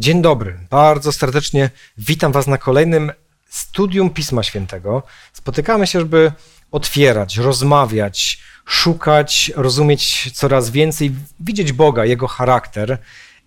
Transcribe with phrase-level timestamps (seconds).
[0.00, 3.12] Dzień dobry, bardzo serdecznie witam Was na kolejnym
[3.48, 5.02] studium Pisma Świętego.
[5.32, 6.32] Spotykamy się, żeby
[6.70, 12.98] otwierać, rozmawiać, szukać, rozumieć coraz więcej, widzieć Boga, Jego charakter.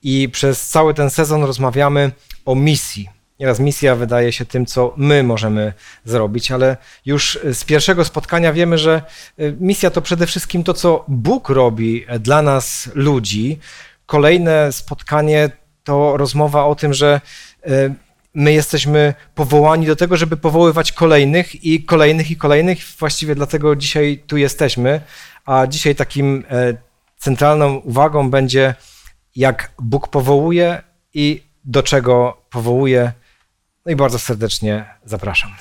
[0.04, 2.12] I przez cały ten sezon rozmawiamy
[2.46, 3.10] o misji.
[3.40, 5.74] Nieraz misja wydaje się tym, co my możemy
[6.06, 9.02] zrobić, ale już z pierwszego spotkania wiemy, że
[9.40, 13.60] y, misja to przede wszystkim to, co Bóg robi dla nas, ludzi.
[14.06, 17.22] Kolejne spotkanie to rozmowa o tym, że
[17.68, 17.94] y,
[18.34, 22.80] my jesteśmy powołani do tego, żeby powoływać kolejnych i kolejnych i kolejnych.
[23.00, 25.02] Właściwie dlatego dzisiaj tu jesteśmy.
[25.46, 26.78] A dzisiaj takim e,
[27.18, 28.76] centralną uwagą będzie,
[29.36, 30.82] jak Bóg powołuje
[31.14, 33.12] i do czego powołuje.
[33.86, 35.52] No i bardzo serdecznie zapraszam.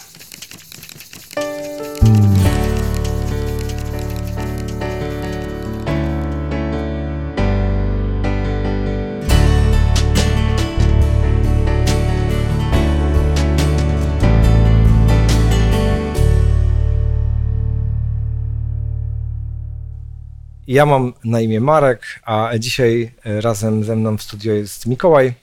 [20.67, 25.35] Ja mam na imię Marek, a dzisiaj e, razem ze mną w studio jest Mikołaj,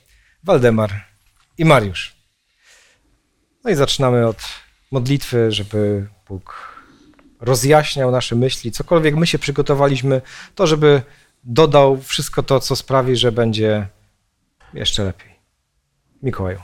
[0.43, 1.05] Waldemar
[1.57, 2.15] i Mariusz.
[3.63, 4.37] No i zaczynamy od
[4.91, 6.73] modlitwy, żeby Bóg
[7.39, 10.21] rozjaśniał nasze myśli, cokolwiek my się przygotowaliśmy,
[10.55, 11.01] to żeby
[11.43, 13.87] dodał wszystko to, co sprawi, że będzie
[14.73, 15.35] jeszcze lepiej.
[16.23, 16.61] Mikołaju.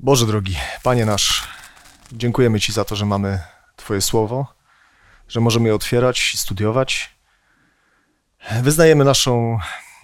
[0.00, 1.48] Boże drogi, Panie nasz,
[2.12, 3.40] dziękujemy Ci za to, że mamy
[3.76, 4.54] Twoje słowo
[5.28, 7.16] że możemy je otwierać i studiować.
[8.62, 9.58] Wyznajemy naszą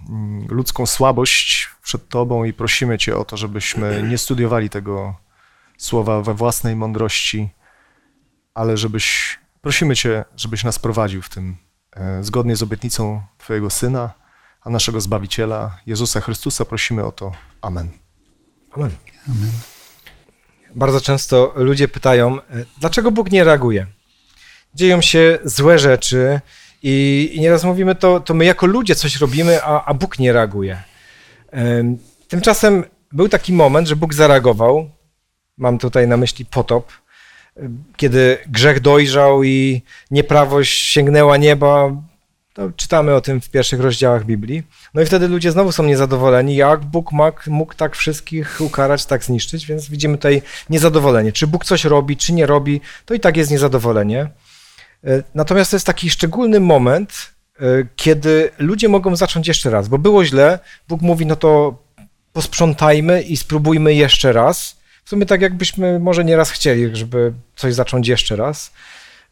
[0.09, 5.15] mm, ludzką słabość przed Tobą i prosimy Cię o to, żebyśmy nie studiowali tego
[5.79, 7.51] słowa we własnej mądrości,
[8.55, 11.57] ale żebyś, prosimy Cię, żebyś nas prowadził w tym
[11.93, 14.11] e, zgodnie z obietnicą Twojego Syna,
[14.61, 16.65] a naszego Zbawiciela, Jezusa Chrystusa.
[16.65, 17.33] Prosimy o to.
[17.63, 17.91] Amen.
[18.71, 18.91] Amen.
[19.29, 19.51] Amen.
[20.75, 23.87] Bardzo często ludzie pytają, e, dlaczego Bóg nie reaguje?
[24.75, 26.41] Dzieją się złe rzeczy
[26.83, 30.33] i, i nieraz mówimy to, to my jako ludzie coś robimy, a, a Bóg nie
[30.33, 30.83] reaguje.
[32.29, 34.91] Tymczasem był taki moment, że Bóg zareagował.
[35.59, 36.93] Mam tutaj na myśli potop,
[37.97, 41.91] kiedy grzech dojrzał i nieprawość sięgnęła nieba.
[42.53, 44.63] To czytamy o tym w pierwszych rozdziałach Biblii.
[44.95, 47.11] No i wtedy ludzie znowu są niezadowoleni, jak Bóg
[47.47, 51.33] mógł, tak wszystkich ukarać, tak zniszczyć, więc widzimy tutaj niezadowolenie.
[51.33, 54.29] Czy Bóg coś robi, czy nie robi, to i tak jest niezadowolenie.
[55.05, 57.13] E, natomiast to jest taki szczególny moment,
[57.61, 57.63] e,
[57.97, 61.79] kiedy ludzie mogą zacząć jeszcze raz, bo było źle, Bóg mówi, no to
[62.33, 64.81] posprzątajmy i spróbujmy jeszcze raz.
[65.05, 68.73] W sumie tak jakbyśmy może nieraz chcieli, żeby coś zacząć jeszcze raz.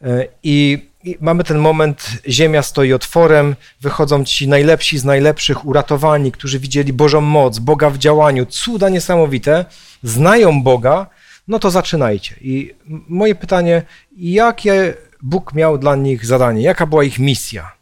[0.01, 6.31] E, I, I, mamy ten moment, ziemia stoi otworem, wychodzą ci najlepsi z najlepszych, uratowani,
[6.31, 9.65] którzy widzieli Bożą moc, Boga w działaniu, cuda niesamowite,
[10.03, 11.07] znają Boga,
[11.47, 12.35] no to zaczynajcie.
[12.41, 12.73] I
[13.07, 13.81] moje pytanie,
[14.17, 16.61] jakie Bóg miał dla nich zadanie?
[16.61, 17.79] Jaka była ich misja?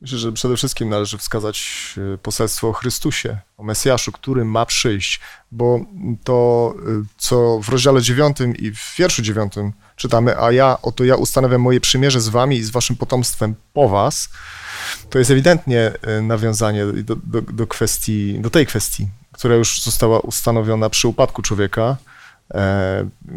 [0.00, 1.68] Myślę, że przede wszystkim należy wskazać
[2.14, 5.20] e, poselstwo o Chrystusie, o Mesjaszu, który ma przyjść,
[5.52, 5.80] bo
[6.24, 9.52] to, e, co w rozdziale 9 i w wierszu 9
[9.96, 13.88] czytamy, a ja, oto ja ustanawiam moje przymierze z wami i z waszym potomstwem po
[13.88, 14.28] was,
[15.10, 20.20] to jest ewidentnie e, nawiązanie do, do, do kwestii, do tej kwestii, która już została
[20.20, 21.96] ustanowiona przy upadku człowieka,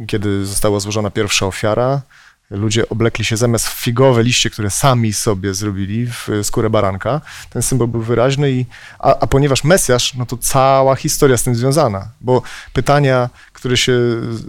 [0.07, 2.01] kiedy została złożona pierwsza ofiara,
[2.49, 7.21] Ludzie oblekli się zamiast w figowe liście, które sami sobie zrobili, w skórę baranka.
[7.49, 8.65] Ten symbol był wyraźny, i,
[8.99, 12.41] a, a ponieważ Mesjasz, no to cała historia z tym związana, bo
[12.73, 13.99] pytania, które się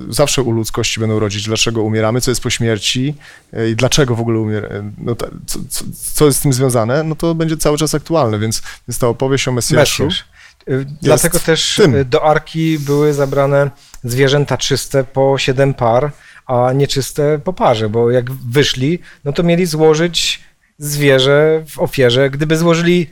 [0.08, 3.14] zawsze u ludzkości będą rodzić, dlaczego umieramy, co jest po śmierci
[3.52, 5.16] e, i dlaczego w ogóle umieramy, no
[5.46, 8.98] co, co, co, jest z tym związane, no to będzie cały czas aktualne, więc, więc
[8.98, 10.04] ta opowieść o Mesjaszu...
[10.04, 10.24] Mesjasz.
[11.02, 11.94] Dlatego też tym.
[12.08, 13.70] do arki były zabrane
[14.04, 16.12] zwierzęta czyste po siedem par,
[16.48, 20.40] a nieczyste po parze, bo jak wyszli, no to mieli złożyć
[20.78, 22.30] zwierzę w ofierze.
[22.30, 23.10] Gdyby złożyli,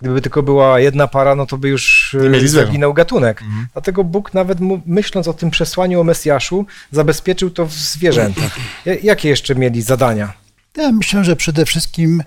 [0.00, 3.42] gdyby tylko była jedna para, no to by już zaginął gatunek.
[3.42, 3.66] Mhm.
[3.72, 8.56] Dlatego Bóg nawet myśląc o tym przesłaniu o Mesjaszu, zabezpieczył to w zwierzętach.
[9.02, 10.32] Jakie jeszcze mieli zadania?
[10.76, 12.22] Ja myślę, że przede wszystkim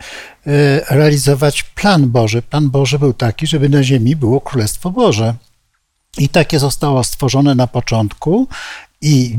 [0.48, 2.42] e, realizować plan Boży.
[2.42, 5.34] Plan Boży był taki, żeby na ziemi było Królestwo Boże.
[6.18, 8.48] I takie zostało stworzone na początku
[9.06, 9.38] i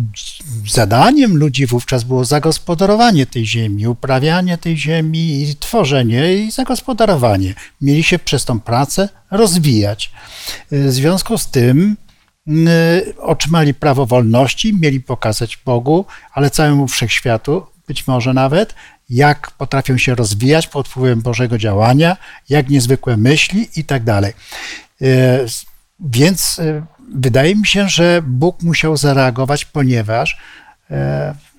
[0.68, 7.54] zadaniem ludzi wówczas było zagospodarowanie tej ziemi, uprawianie tej ziemi i tworzenie i zagospodarowanie.
[7.80, 10.12] Mieli się przez tą pracę rozwijać.
[10.70, 11.96] W związku z tym
[12.48, 12.52] y,
[13.18, 18.74] otrzymali prawo wolności, mieli pokazać Bogu, ale całemu wszechświatu, być może nawet,
[19.10, 22.16] jak potrafią się rozwijać pod wpływem Bożego działania,
[22.48, 24.32] jak niezwykłe myśli i tak dalej.
[26.00, 26.60] Więc
[27.14, 30.36] wydaje mi się, że Bóg musiał zareagować, ponieważ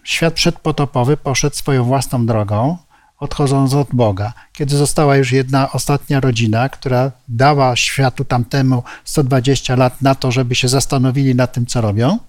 [0.03, 2.77] świat przedpotopowy poszedł swoją własną drogą,
[3.19, 4.33] odchodząc od Boga.
[4.53, 10.55] Kiedy została już jedna ostatnia rodzina, która dała światu tamtemu 120 lat na to, żeby
[10.55, 12.19] się zastanowili nad tym, co robią,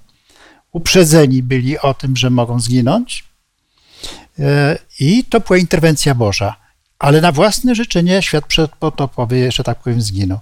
[0.72, 3.24] uprzedzeni byli o tym, że mogą zginąć,
[4.38, 6.56] e, i to była interwencja Boża.
[6.98, 10.38] Ale na własne życzenie świat przedpotopowy, że tak powiem, zginął.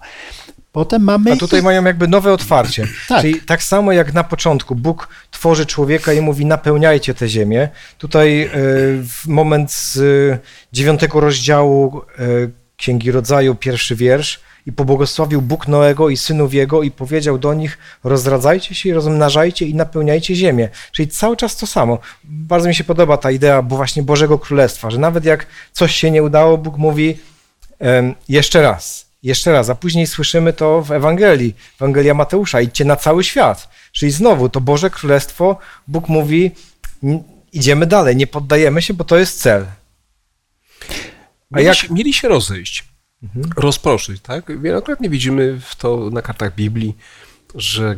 [0.77, 1.33] Potem mamy...
[1.33, 2.87] A tutaj mają jakby nowe otwarcie.
[3.09, 3.21] Tak.
[3.21, 7.69] Czyli tak samo jak na początku Bóg tworzy człowieka i mówi napełniajcie tę ziemię.
[7.99, 8.49] Tutaj e,
[9.03, 9.99] w moment z
[10.73, 12.25] dziewiątego rozdziału e,
[12.77, 17.79] Księgi Rodzaju, pierwszy wiersz, i pobłogosławił Bóg Noego i synów jego i powiedział do nich,
[18.05, 20.69] rozradzajcie się i rozmnażajcie i napełniajcie ziemię.
[20.93, 21.99] Czyli cały czas to samo.
[22.25, 26.11] Bardzo mi się podoba ta idea bo właśnie Bożego Królestwa, że nawet jak coś się
[26.11, 27.19] nie udało, Bóg mówi
[28.29, 33.25] jeszcze raz, jeszcze raz, a później słyszymy to w Ewangelii, Ewangelia Mateusza, idźcie na cały
[33.25, 33.69] świat.
[33.93, 35.59] Czyli znowu to Boże Królestwo,
[35.89, 36.51] Bóg mówi,
[37.53, 39.67] idziemy dalej, nie poddajemy się, bo to jest cel.
[41.53, 41.77] A mieli, jak...
[41.77, 42.85] się, mieli się rozejść,
[43.23, 43.47] mhm.
[43.57, 44.61] rozproszyć, tak?
[44.61, 46.97] Wielokrotnie widzimy to na kartach Biblii,
[47.57, 47.97] że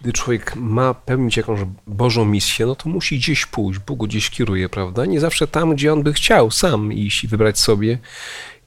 [0.00, 4.30] gdy człowiek ma pełnić jakąś Bożą misję, no to musi gdzieś pójść, Bóg go gdzieś
[4.30, 5.06] kieruje, prawda?
[5.06, 7.98] Nie zawsze tam, gdzie on by chciał sam iść i wybrać sobie.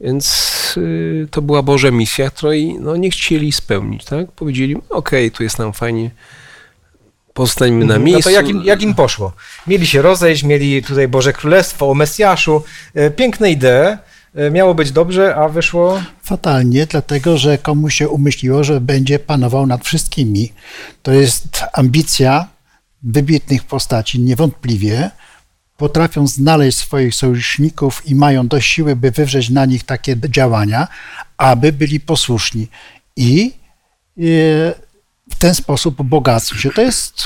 [0.01, 4.31] Więc y, to była Boża misja, której no, nie chcieli spełnić, tak?
[4.31, 6.11] Powiedzieli, okej, okay, tu jest nam fajnie,
[7.33, 8.29] pozostańmy na miejscu.
[8.29, 9.33] No to jak im, jak im poszło?
[9.67, 12.63] Mieli się rozejść, mieli tutaj Boże Królestwo o Mesjaszu,
[12.93, 13.97] e, piękne idee,
[14.51, 16.01] miało być dobrze, a wyszło...
[16.23, 20.53] Fatalnie, dlatego że komuś się umyśliło, że będzie panował nad wszystkimi.
[21.03, 22.47] To jest ambicja
[23.03, 25.11] wybitnych postaci, niewątpliwie,
[25.77, 30.87] potrafią znaleźć swoich sojuszników i mają dość siły, by wywrzeć na nich takie działania,
[31.37, 32.67] aby byli posłuszni.
[33.15, 33.53] I
[34.17, 34.21] e,
[35.29, 36.69] w ten sposób bogacą się.
[36.69, 37.21] To jest,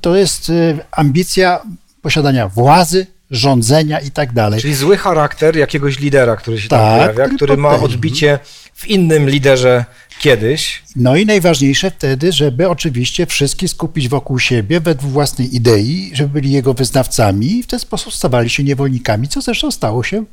[0.00, 0.52] to jest e,
[0.92, 1.60] ambicja
[2.02, 4.60] posiadania władzy, rządzenia i tak dalej.
[4.60, 8.38] Czyli zły charakter jakiegoś lidera, który się tak, tam pojawia, który, który ma odbicie
[8.74, 9.84] w innym liderze
[10.18, 10.82] kiedyś.
[10.96, 16.52] No i najważniejsze wtedy, żeby oczywiście wszystkich skupić wokół siebie według własnej idei, żeby byli
[16.52, 20.24] jego wyznawcami i w ten sposób stawali się niewolnikami, co zresztą stało się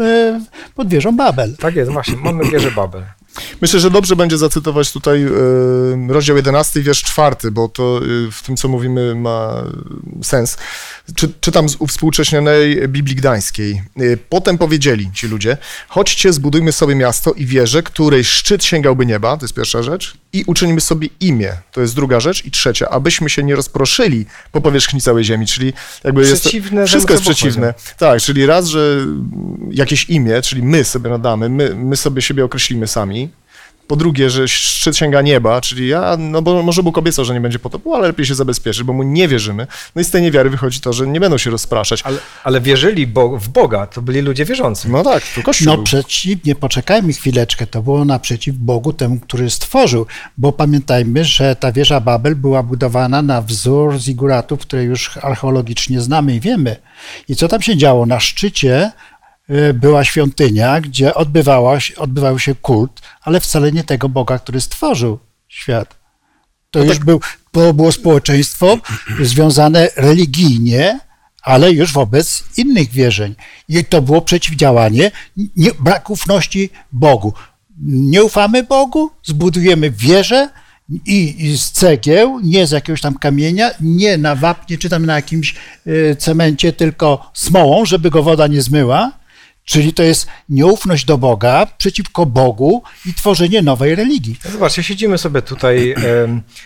[0.00, 0.40] e,
[0.74, 1.56] pod wieżą Babel.
[1.56, 3.02] Tak jest, właśnie, mamy wieżę Babel.
[3.60, 5.28] Myślę, że dobrze będzie zacytować tutaj e,
[6.08, 9.64] rozdział 11, wiersz 4, bo to e, w tym, co mówimy, ma
[10.22, 10.56] sens.
[11.14, 13.82] Czy, czytam z uwspółcześnionej Biblii Gdańskiej.
[13.96, 15.56] E, potem powiedzieli ci ludzie,
[15.88, 20.44] chodźcie, zbudujmy sobie miasto i wieżę, której szczyt sięgałby nieba, to jest pierwsza rzecz, i
[20.46, 25.00] uczynimy sobie imię, to jest druga rzecz, i trzecia, abyśmy się nie rozproszyli po powierzchni
[25.00, 25.72] całej ziemi, czyli
[26.04, 26.50] jakby jest to,
[26.86, 27.74] wszystko jest przeciwne.
[27.98, 29.06] Tak, czyli raz, że
[29.70, 33.27] jakieś imię, czyli my sobie nadamy, my, my sobie siebie określimy sami,
[33.88, 37.40] po drugie, że szczyt sięga nieba, czyli ja, no bo może Bóg obiecał, że nie
[37.40, 39.66] będzie potopu, ale lepiej się zabezpieczyć, bo mu nie wierzymy.
[39.94, 42.02] No i z tej niewiary wychodzi to, że nie będą się rozpraszać.
[42.02, 44.88] Ale, ale wierzyli bo, w Boga, to byli ludzie wierzący.
[44.88, 45.66] No tak, to Kościół.
[45.66, 50.06] No przeciwnie, poczekajmy chwileczkę, to było naprzeciw Bogu temu, który stworzył,
[50.38, 56.34] bo pamiętajmy, że ta wieża Babel była budowana na wzór ziguratów, które już archeologicznie znamy
[56.34, 56.76] i wiemy.
[57.28, 58.06] I co tam się działo?
[58.06, 58.92] Na szczycie
[59.74, 65.18] była świątynia, gdzie odbywała, odbywał się kult, ale wcale nie tego Boga, który stworzył
[65.48, 65.98] świat.
[66.70, 67.04] To no już tak.
[67.04, 67.20] był,
[67.52, 68.78] to było społeczeństwo
[69.20, 71.00] związane religijnie,
[71.42, 73.34] ale już wobec innych wierzeń.
[73.68, 75.10] I to było przeciwdziałanie
[75.56, 77.32] nie, brak ufności Bogu.
[77.82, 80.48] Nie ufamy Bogu, zbudujemy wieżę
[81.06, 85.14] i, i, z cegieł, nie z jakiegoś tam kamienia, nie na wapnie czy tam na
[85.14, 85.54] jakimś
[85.86, 89.17] y, cemencie, tylko smołą, żeby go woda nie zmyła
[89.68, 94.36] Czyli to jest nieufność do Boga przeciwko Bogu i tworzenie nowej religii.
[94.52, 95.94] Zobaczcie, siedzimy sobie tutaj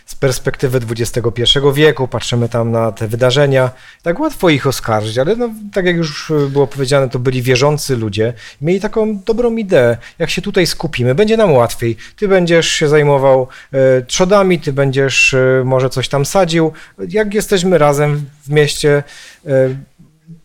[0.06, 1.42] z perspektywy XXI
[1.74, 3.70] wieku, patrzymy tam na te wydarzenia.
[4.02, 8.32] Tak łatwo ich oskarżyć, ale no, tak jak już było powiedziane, to byli wierzący ludzie.
[8.60, 9.96] Mieli taką dobrą ideę.
[10.18, 11.96] Jak się tutaj skupimy, będzie nam łatwiej.
[12.16, 16.72] Ty będziesz się zajmował e, trzodami, ty będziesz e, może coś tam sadził.
[17.08, 19.02] Jak jesteśmy razem w mieście,
[19.46, 19.50] e,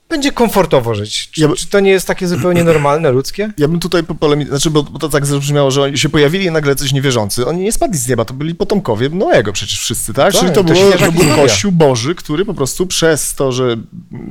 [0.10, 1.30] będzie komfortowo żyć.
[1.30, 1.56] Czy, ja by...
[1.56, 3.52] czy, to nie jest takie zupełnie normalne, ludzkie?
[3.58, 6.52] Ja bym tutaj polemizował, znaczy, bo, bo, to tak zabrzmiało, że oni się pojawili i
[6.52, 7.46] nagle coś niewierzący.
[7.48, 10.34] Oni nie spadli z nieba, to byli potomkowie Noego przecież wszyscy, tak?
[10.34, 13.78] tak Czyli to, to, było, to był Kościół Boży, który po prostu przez to, że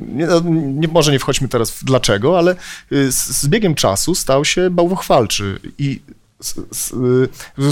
[0.08, 2.56] nie, no, nie, może nie wchodźmy teraz w dlaczego, ale
[2.92, 6.00] y, z, z biegiem czasu stał się bałwochwalczy i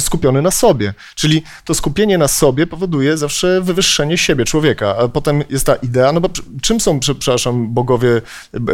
[0.01, 0.95] skupiony na sobie.
[1.15, 4.97] Czyli to skupienie na sobie powoduje zawsze wywyższenie siebie, człowieka.
[4.97, 6.29] A potem jest ta idea, no bo
[6.63, 8.23] czym są, przepraszam, bogowie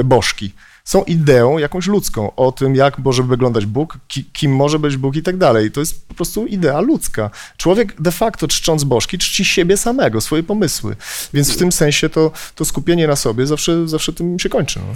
[0.04, 0.52] bożki?
[0.90, 5.16] Są ideą jakąś ludzką o tym, jak może wyglądać Bóg, ki, kim może być Bóg
[5.16, 5.70] i tak dalej.
[5.70, 7.30] To jest po prostu idea ludzka.
[7.56, 10.96] Człowiek de facto czcząc bożki czci siebie samego, swoje pomysły.
[11.34, 14.80] Więc w tym sensie to, to skupienie na sobie zawsze, zawsze tym się kończy.
[14.80, 14.94] No.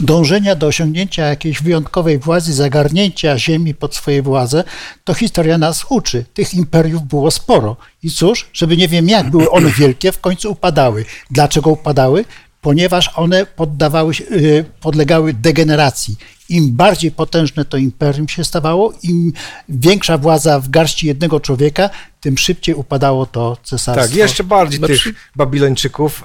[0.00, 4.64] Dążenia do osiągnięcia jakiejś wyjątkowej władzy, zagarnięcia ziemi pod swoje władze,
[5.04, 6.24] to historia nas uczy.
[6.34, 7.76] Tych imperiów było sporo.
[8.02, 11.04] I cóż, żeby nie wiem jak były one wielkie, w końcu upadały.
[11.30, 12.24] Dlaczego upadały?
[12.68, 16.16] Ponieważ one poddawały się, y, podlegały degeneracji.
[16.48, 19.32] Im bardziej potężne to imperium się stawało, im
[19.68, 24.08] większa władza w garści jednego człowieka, tym szybciej upadało to cesarstwo.
[24.08, 24.94] Tak, jeszcze bardziej znaczy...
[24.94, 26.24] tych Babilończyków.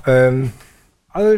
[1.10, 1.38] Ale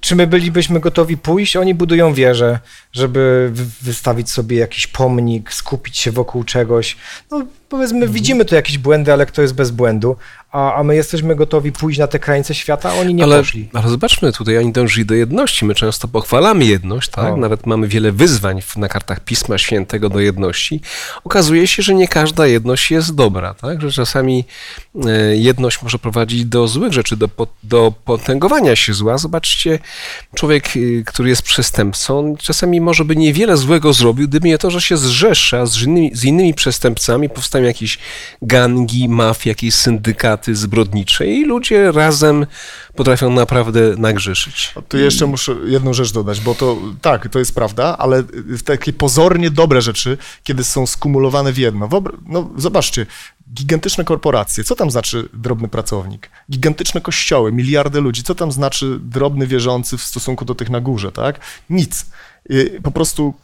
[0.00, 1.56] czy my bylibyśmy gotowi pójść?
[1.56, 2.58] Oni budują wieżę,
[2.92, 3.50] żeby
[3.82, 6.96] wystawić sobie jakiś pomnik, skupić się wokół czegoś.
[7.30, 8.12] No, powiedzmy, mhm.
[8.12, 10.16] widzimy tu jakieś błędy, ale kto jest bez błędu?
[10.52, 13.68] A, a my jesteśmy gotowi pójść na te krańce świata, oni nie ale, poszli.
[13.72, 15.64] Ale zobaczmy, tutaj oni dążyli do jedności.
[15.64, 17.34] My często pochwalamy jedność, tak?
[17.34, 17.36] O.
[17.36, 20.80] Nawet mamy wiele wyzwań na kartach Pisma Świętego do jedności.
[21.24, 23.80] Okazuje się, że nie każda jedność jest dobra, tak?
[23.80, 24.44] Że czasami
[25.06, 27.28] e, jedność może prowadzić do złych rzeczy, do,
[27.62, 29.18] do potęgowania się zła.
[29.18, 29.78] Zobaczcie,
[30.34, 34.80] człowiek, y, który jest przestępcą, czasami może by niewiele złego zrobił, gdyby nie to, że
[34.80, 37.98] się zrzesza z innymi, z innymi przestępcami, powstają jakieś
[38.42, 42.46] gangi, mafie, jakieś syndykaty, zbrodnicze i ludzie razem
[42.96, 44.74] potrafią naprawdę nagrzeszyć.
[44.88, 48.24] Tu jeszcze muszę jedną rzecz dodać, bo to tak, to jest prawda, ale
[48.64, 51.88] takie pozornie dobre rzeczy, kiedy są skumulowane w jedno.
[52.28, 53.06] No, zobaczcie,
[53.54, 56.30] gigantyczne korporacje, co tam znaczy drobny pracownik?
[56.50, 61.12] Gigantyczne kościoły, miliardy ludzi, co tam znaczy drobny wierzący w stosunku do tych na górze,
[61.12, 61.40] tak?
[61.70, 62.06] Nic.
[62.50, 63.34] Y, po prostu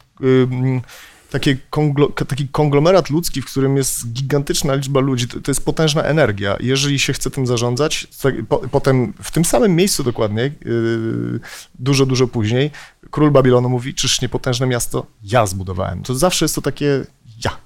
[1.31, 6.03] takie konglo, taki konglomerat ludzki, w którym jest gigantyczna liczba ludzi, to, to jest potężna
[6.03, 6.57] energia.
[6.61, 11.41] Jeżeli się chce tym zarządzać, to, po, potem w tym samym miejscu dokładnie, yy,
[11.75, 12.71] dużo, dużo później,
[13.11, 16.03] król Babilonu mówi, czyż nie potężne miasto ja zbudowałem.
[16.03, 17.05] To zawsze jest to takie
[17.45, 17.57] ja.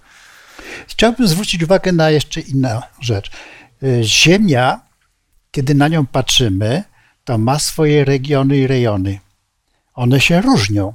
[0.86, 3.30] Chciałbym zwrócić uwagę na jeszcze inną rzecz.
[3.82, 4.80] Y, Ziemia,
[5.50, 6.84] kiedy na nią patrzymy,
[7.24, 9.20] to ma swoje regiony i rejony.
[9.94, 10.94] One się różnią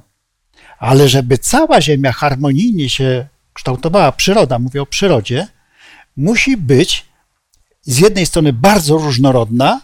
[0.78, 5.46] ale żeby cała Ziemia harmonijnie się kształtowała, przyroda, mówię o przyrodzie,
[6.16, 7.06] musi być
[7.82, 9.80] z jednej strony bardzo różnorodna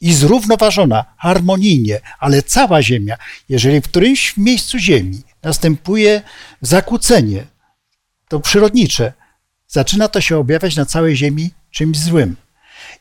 [0.00, 3.16] i zrównoważona harmonijnie, ale cała Ziemia,
[3.48, 6.22] jeżeli w którymś miejscu Ziemi następuje
[6.60, 7.46] zakłócenie,
[8.28, 9.12] to przyrodnicze,
[9.68, 12.36] zaczyna to się objawiać na całej Ziemi czymś złym.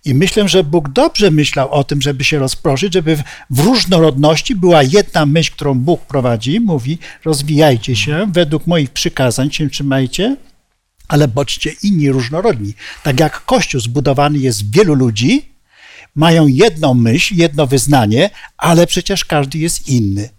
[0.06, 3.18] I myślę, że Bóg dobrze myślał o tym, żeby się rozproszyć, żeby
[3.50, 6.60] w różnorodności była jedna myśl, którą Bóg prowadzi.
[6.60, 10.38] Mówi: rozwijajcie się, według moich przykazań się trzymajcie,
[11.08, 12.74] ale bądźcie inni różnorodni.
[13.04, 15.50] Tak jak Kościół zbudowany jest z wielu ludzi,
[16.16, 20.30] mają jedną myśl, jedno wyznanie, ale przecież każdy jest inny.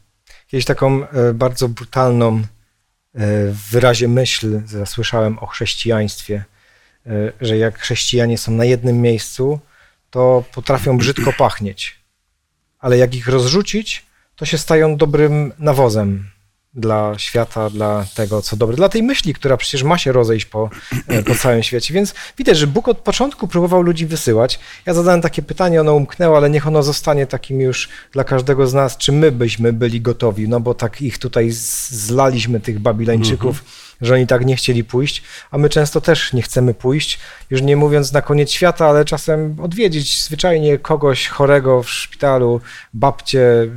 [0.46, 2.42] Kiedyś taką e, bardzo brutalną e,
[3.52, 6.44] w wyrazie myśl zasłyszałem o chrześcijaństwie
[7.40, 9.60] że jak chrześcijanie są na jednym miejscu,
[10.10, 12.00] to potrafią brzydko pachnieć.
[12.78, 16.24] Ale jak ich rozrzucić, to się stają dobrym nawozem
[16.74, 20.70] dla świata, dla tego, co dobre, dla tej myśli, która przecież ma się rozejść po,
[21.08, 21.94] e, po całym świecie.
[21.94, 24.58] Więc widać, że Bóg od początku próbował ludzi wysyłać.
[24.86, 28.74] Ja zadałem takie pytanie, ono umknęło, ale niech ono zostanie takim już dla każdego z
[28.74, 31.50] nas, czy my byśmy byli gotowi, no bo tak ich tutaj
[31.90, 36.42] zlaliśmy, tych Babilończyków, -hmm że oni tak nie chcieli pójść, a my często też nie
[36.42, 37.18] chcemy pójść,
[37.50, 42.60] już nie mówiąc na koniec świata, ale czasem odwiedzić zwyczajnie kogoś chorego w szpitalu,
[42.94, 43.68] babcie,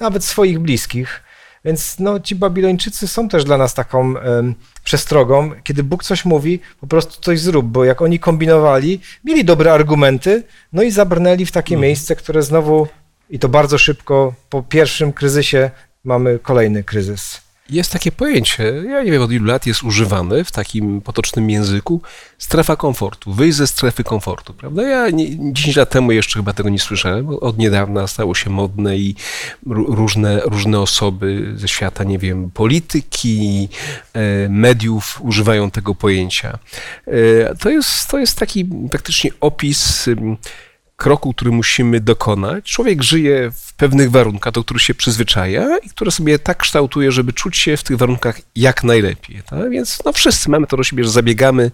[0.00, 1.22] nawet swoich bliskich.
[1.64, 5.50] Więc no, ci Babilończycy są też dla nas taką um, przestrogą.
[5.62, 10.42] Kiedy Bóg coś mówi, po prostu coś zrób, bo jak oni kombinowali, mieli dobre argumenty,
[10.72, 11.82] no i zabrnęli w takie mhm.
[11.82, 12.88] miejsce, które znowu,
[13.30, 15.70] i to bardzo szybko, po pierwszym kryzysie
[16.04, 17.47] mamy kolejny kryzys.
[17.70, 22.02] Jest takie pojęcie, ja nie wiem od ilu lat jest używane w takim potocznym języku,
[22.38, 24.82] strefa komfortu, wyjść ze strefy komfortu, prawda?
[24.82, 28.96] Ja nie, 10 lat temu jeszcze chyba tego nie słyszałem, od niedawna stało się modne
[28.96, 29.14] i
[29.66, 33.68] różne, różne osoby ze świata, nie wiem, polityki,
[34.12, 36.58] e, mediów używają tego pojęcia.
[37.06, 40.08] E, to jest, to jest taki praktycznie opis
[40.98, 42.64] kroku, który musimy dokonać.
[42.64, 47.32] Człowiek żyje w pewnych warunkach, do których się przyzwyczaja i które sobie tak kształtuje, żeby
[47.32, 49.42] czuć się w tych warunkach jak najlepiej.
[49.50, 49.70] Tak?
[49.70, 51.70] Więc no, wszyscy mamy to do siebie, że zabiegamy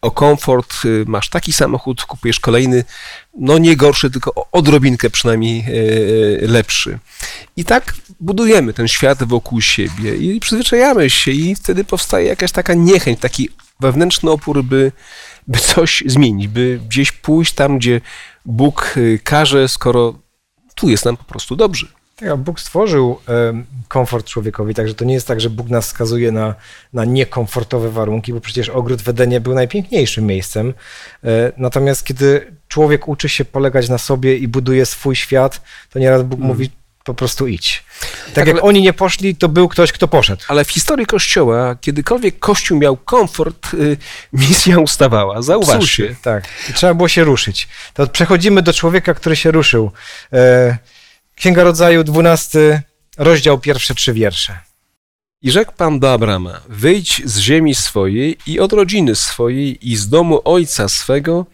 [0.00, 2.84] o komfort, y, masz taki samochód, kupujesz kolejny,
[3.38, 6.98] no nie gorszy, tylko odrobinkę przynajmniej y, lepszy.
[7.56, 12.74] I tak budujemy ten świat wokół siebie i przyzwyczajamy się i wtedy powstaje jakaś taka
[12.74, 13.48] niechęć, taki
[13.80, 14.92] wewnętrzny opór, by,
[15.48, 18.00] by coś zmienić, by gdzieś pójść tam, gdzie
[18.46, 20.14] Bóg y, każe, skoro
[20.74, 21.86] tu jest nam po prostu dobrze.
[22.20, 23.18] Tak, Bóg stworzył
[23.88, 26.54] komfort człowiekowi, także to nie jest tak, że Bóg nas skazuje na,
[26.92, 30.74] na niekomfortowe warunki, bo przecież ogród w Edenie był najpiękniejszym miejscem.
[31.24, 36.22] E, natomiast kiedy człowiek uczy się polegać na sobie i buduje swój świat, to nieraz
[36.22, 36.48] Bóg hmm.
[36.48, 36.70] mówi,
[37.04, 37.84] po prostu idź.
[38.00, 40.42] Tak, tak jak ale, oni nie poszli, to był ktoś, kto poszedł.
[40.48, 43.96] Ale w historii Kościoła, kiedykolwiek Kościół miał komfort, y,
[44.32, 45.42] misja ustawała.
[45.42, 46.16] Zauważcie.
[46.22, 46.44] tak.
[46.70, 47.68] I trzeba było się ruszyć.
[47.94, 49.90] To przechodzimy do człowieka, który się ruszył.
[50.32, 50.78] E,
[51.34, 52.82] Księga Rodzaju, 12
[53.18, 54.58] rozdział, pierwsze trzy wiersze.
[55.42, 60.08] I rzekł Pan do Abrama, wyjdź z ziemi swojej i od rodziny swojej i z
[60.08, 61.46] domu ojca swego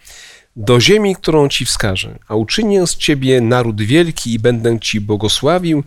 [0.57, 5.85] do ziemi, którą Ci wskażę, a uczynię z Ciebie naród wielki i będę Ci błogosławił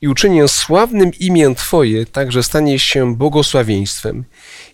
[0.00, 4.24] i uczynię sławnym imię Twoje, tak że staniesz się błogosławieństwem.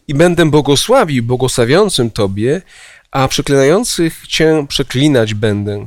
[0.08, 2.62] I będę błogosławił błogosławiącym Tobie,
[3.10, 5.86] a przeklinających Cię przeklinać będę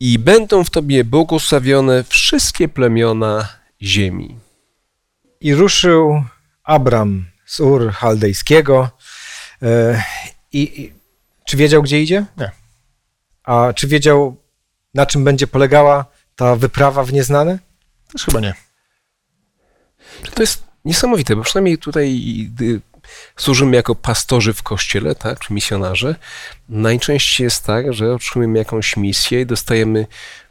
[0.00, 3.48] i będą w Tobie błogosławione wszystkie plemiona
[3.82, 4.36] ziemi.
[5.40, 6.24] I ruszył
[6.64, 8.90] Abram z Ur Chaldejskiego.
[9.62, 10.02] E,
[10.52, 10.92] I, I,
[11.44, 12.24] czy wiedział, gdzie idzie?
[12.36, 12.61] Nie.
[13.44, 14.36] A czy wiedział,
[14.94, 16.04] na czym będzie polegała
[16.36, 17.58] ta wyprawa w nieznane?
[18.12, 18.54] Też chyba nie.
[20.34, 22.20] To jest niesamowite, bo przynajmniej tutaj
[23.36, 26.14] służymy jako pastorzy w kościele, tak, czy misjonarze,
[26.68, 30.06] najczęściej jest tak, że otrzymujemy jakąś misję i dostajemy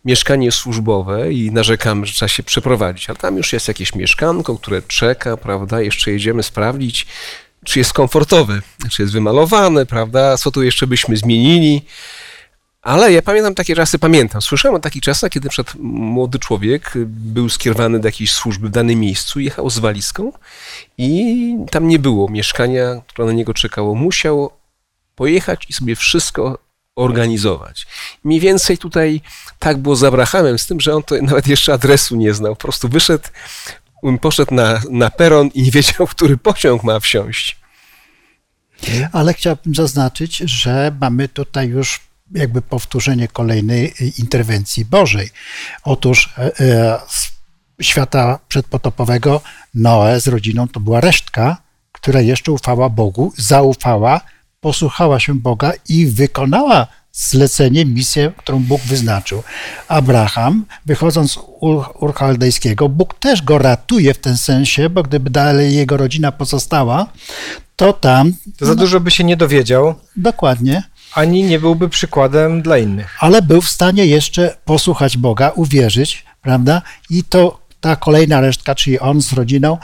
[0.06, 4.82] mieszkanie służbowe i narzekamy, że trzeba się przeprowadzić, ale tam już jest jakieś mieszkanko, które
[4.82, 7.08] czeka, prawda, jeszcze jedziemy sprawdzić,
[7.66, 11.86] czy jest komfortowe, czy jest wymalowane, prawda, co tu jeszcze byśmy zmienili.
[12.82, 14.42] Ale ja pamiętam takie czasy, pamiętam.
[14.42, 19.00] Słyszałem o takich czasach, kiedy przed młody człowiek był skierowany do jakiejś służby w danym
[19.00, 20.32] miejscu, jechał z walizką
[20.98, 23.96] i tam nie było mieszkania, które na niego czekało.
[23.96, 24.52] Musiał
[25.16, 26.60] pojechać i sobie wszystko
[26.96, 27.88] organizować.
[28.24, 29.22] Mniej więcej tutaj
[29.60, 32.56] tak było z Abrahamem, z tym, że on to nawet jeszcze adresu nie znał.
[32.56, 33.24] Po prostu wyszedł,
[34.22, 37.62] poszedł na, na peron i nie wiedział, który pociąg ma wsiąść.
[39.12, 45.30] Ale chciałbym zaznaczyć, że mamy tutaj już jakby powtórzenie kolejnej interwencji Bożej.
[45.84, 47.00] Otóż e, e,
[47.82, 49.42] świata przedpotopowego
[49.74, 51.58] Noe z rodziną to była resztka,
[51.92, 54.22] która jeszcze ufała Bogu, zaufała,
[54.60, 59.44] posłuchała się Boga i wykonała zlecenie, misję, którą Bóg wyznaczył.
[59.88, 61.38] Abraham, wychodząc z
[62.00, 67.08] Ur Chaldejskiego, Bóg też go ratuje w tym sensie, bo gdyby dalej jego rodzina pozostała,
[67.76, 68.34] to tam...
[68.58, 69.96] To za no, dużo by się nie dowiedział.
[70.16, 73.18] Dokładnie ani nie byłby przykładem dla innych.
[73.20, 76.82] Ale był w stanie jeszcze posłuchać Boga, uwierzyć, prawda?
[77.10, 79.78] I to ta kolejna resztka, czyli on z rodziną,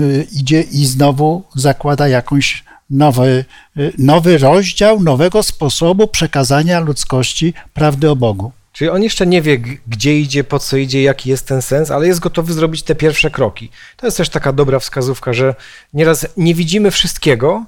[0.00, 3.44] y, idzie i znowu zakłada jakąś nowy,
[3.76, 8.52] y, nowy rozdział, nowego sposobu przekazania ludzkości prawdy o Bogu.
[8.72, 12.06] Czyli on jeszcze nie wie, gdzie idzie, po co idzie, jaki jest ten sens, ale
[12.06, 13.70] jest gotowy zrobić te pierwsze kroki.
[13.96, 15.54] To jest też taka dobra wskazówka, że
[15.94, 17.64] nieraz nie widzimy wszystkiego,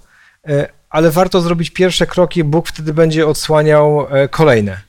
[0.46, 4.80] e, ale warto zrobić pierwsze kroki, Bóg wtedy będzie odsłaniał e, kolejne.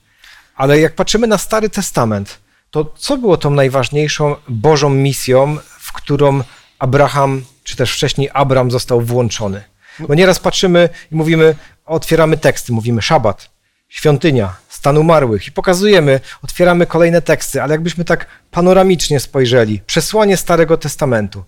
[0.55, 2.39] Ale jak patrzymy na Stary Testament,
[2.71, 6.43] to co było tą najważniejszą Bożą misją, w którą
[6.79, 9.63] Abraham, czy też wcześniej Abram został włączony?
[9.99, 13.49] Bo nieraz patrzymy i mówimy, otwieramy teksty, mówimy szabat,
[13.89, 20.77] świątynia, stan umarłych i pokazujemy, otwieramy kolejne teksty, ale jakbyśmy tak panoramicznie spojrzeli, przesłanie Starego
[20.77, 21.43] Testamentu,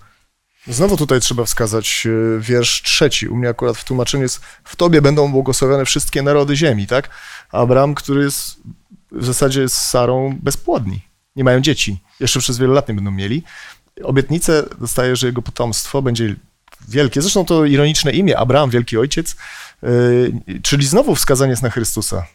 [0.70, 3.28] Znowu tutaj trzeba wskazać e, wiersz trzeci.
[3.28, 7.10] U mnie akurat w tłumaczeniu jest w Tobie będą błogosławione wszystkie narody ziemi, tak?
[7.52, 8.58] Abraham, który jest
[9.12, 11.02] w zasadzie z Sarą bezpłodni.
[11.36, 12.00] Nie mają dzieci.
[12.20, 13.44] Jeszcze przez wiele lat nie będą mieli.
[14.04, 16.36] Obietnicę dostaje, że jego potomstwo będzie
[16.88, 17.22] wielkie.
[17.22, 19.36] Zresztą to ironiczne imię, Abraham, wielki ojciec,
[19.84, 22.26] yy, czyli znowu wskazanie jest na Chrystusa.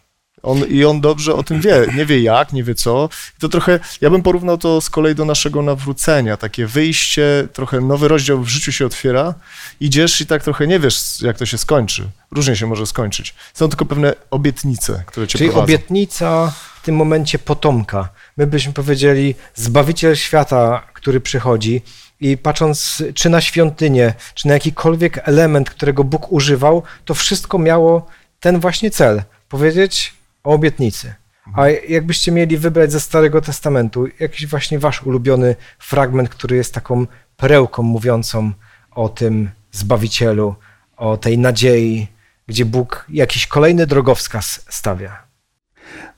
[0.43, 3.09] On, I on dobrze o tym wie, nie wie jak, nie wie co.
[3.39, 7.81] I to trochę, ja bym porównał to z kolei do naszego nawrócenia, takie wyjście, trochę
[7.81, 9.35] nowy rozdział w życiu się otwiera,
[9.81, 12.09] idziesz i tak trochę nie wiesz, jak to się skończy.
[12.31, 13.35] Różnie się może skończyć.
[13.55, 15.65] Są tylko pewne obietnice, które cię Czyli prowadzą.
[15.65, 16.53] obietnica
[16.83, 18.09] w tym momencie potomka.
[18.37, 21.83] My byśmy powiedzieli, Zbawiciel świata, który przychodzi
[22.21, 28.07] i patrząc czy na świątynię, czy na jakikolwiek element, którego Bóg używał, to wszystko miało
[28.41, 29.23] ten właśnie cel.
[29.49, 31.15] Powiedzieć, o obietnicy.
[31.55, 37.07] A jakbyście mieli wybrać ze Starego Testamentu jakiś właśnie wasz ulubiony fragment, który jest taką
[37.37, 38.53] perełką mówiącą
[38.91, 40.55] o tym Zbawicielu,
[40.97, 42.09] o tej nadziei,
[42.47, 45.23] gdzie Bóg jakiś kolejny drogowskaz stawia?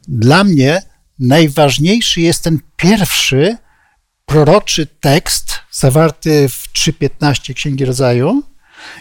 [0.09, 0.83] Dla mnie
[1.19, 3.57] najważniejszy jest ten pierwszy
[4.27, 8.43] proroczy tekst zawarty w 3.15 Księgi Rodzaju,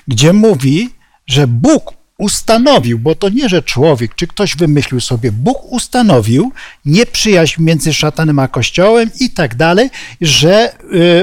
[0.07, 0.89] gdzie mówi,
[1.27, 6.51] że Bóg ustanowił, bo to nie, że człowiek czy ktoś wymyślił sobie, Bóg ustanowił
[6.85, 9.89] nieprzyjaźń między szatanem a kościołem i tak dalej,
[10.21, 10.73] że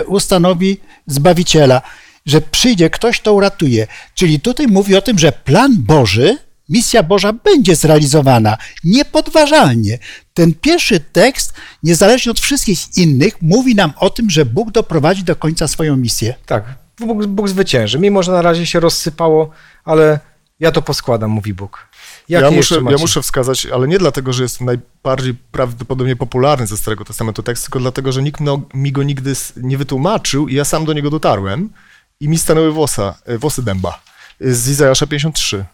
[0.01, 1.83] y, ustanowi Zbawiciela,
[2.27, 3.87] że przyjdzie ktoś, to uratuje.
[4.15, 9.99] Czyli tutaj mówi o tym, że plan Boży, misja Boża będzie zrealizowana niepodważalnie.
[10.35, 15.37] Ten pierwszy tekst, niezależnie od wszystkich innych, mówi nam o tym, że Bóg doprowadzi do
[15.37, 16.35] końca swoją misję.
[16.47, 16.65] Tak,
[16.99, 17.99] Bóg, Bóg zwycięży.
[17.99, 19.51] Mimo, że na razie się rozsypało,
[19.85, 20.21] ale
[20.61, 21.89] ja to poskładam, mówi Bóg.
[22.29, 26.77] Jakie Ja muszę, ja muszę wskazać, ale nie dlatego, że jest najbardziej prawdopodobnie popularny ze
[26.77, 30.65] Starego Testamentu tekst, tylko dlatego, że nikt no, mi go nigdy nie wytłumaczył i ja
[30.65, 31.71] sam do niego dotarłem
[32.21, 34.01] i mi stanęły włosa, e, włosy dęba
[34.41, 35.65] e, z Izajasza 53.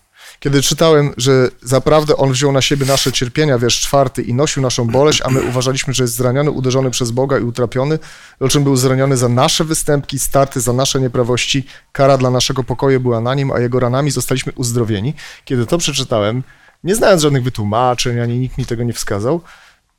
[0.41, 4.87] Kiedy czytałem, że zaprawdę On wziął na siebie nasze cierpienia, wiersz czwarty, i nosił naszą
[4.87, 7.99] boleść, a my uważaliśmy, że jest zraniony, uderzony przez Boga i utrapiony,
[8.41, 13.01] lecz On był zraniony za nasze występki, starty za nasze nieprawości, kara dla naszego pokoju
[13.01, 15.15] była na Nim, a Jego ranami zostaliśmy uzdrowieni.
[15.45, 16.43] Kiedy to przeczytałem,
[16.85, 19.41] nie znając żadnych wytłumaczeń, ani nikt mi tego nie wskazał,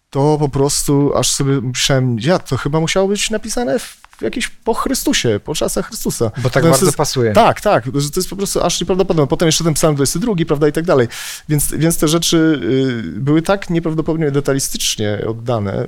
[0.10, 4.74] to po prostu aż sobie myślałem, ja, to chyba musiało być napisane w jakieś po
[4.74, 6.32] Chrystusie, po czasach Chrystusa.
[6.38, 7.34] Bo tak bardzo jest, pasuje.
[7.34, 9.28] Tak, tak, że to jest po prostu aż nieprawdopodobne.
[9.28, 11.08] Potem jeszcze ten psalm 22, prawda, i tak dalej.
[11.50, 12.60] Więc, więc te rzeczy
[13.18, 15.88] y, były tak nieprawdopodobnie detalistycznie oddane.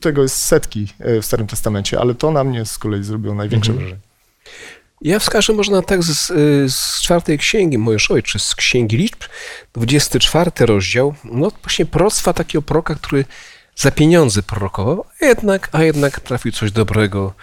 [0.00, 3.72] Tego jest setki y, w Starym Testamencie, ale to na mnie z kolei zrobiło największe
[3.72, 3.88] Mhm.
[3.88, 4.06] wrażenie.
[5.02, 9.20] Ja wskażę może na tekst z, y, z czwartej księgi Mojżeszowej, czy z księgi liczb,
[9.74, 11.14] 24 rozdział.
[11.24, 13.24] No właśnie proroctwa takiego proroka, który
[13.76, 17.34] za pieniądze prorokował, a jednak, a jednak trafił coś dobrego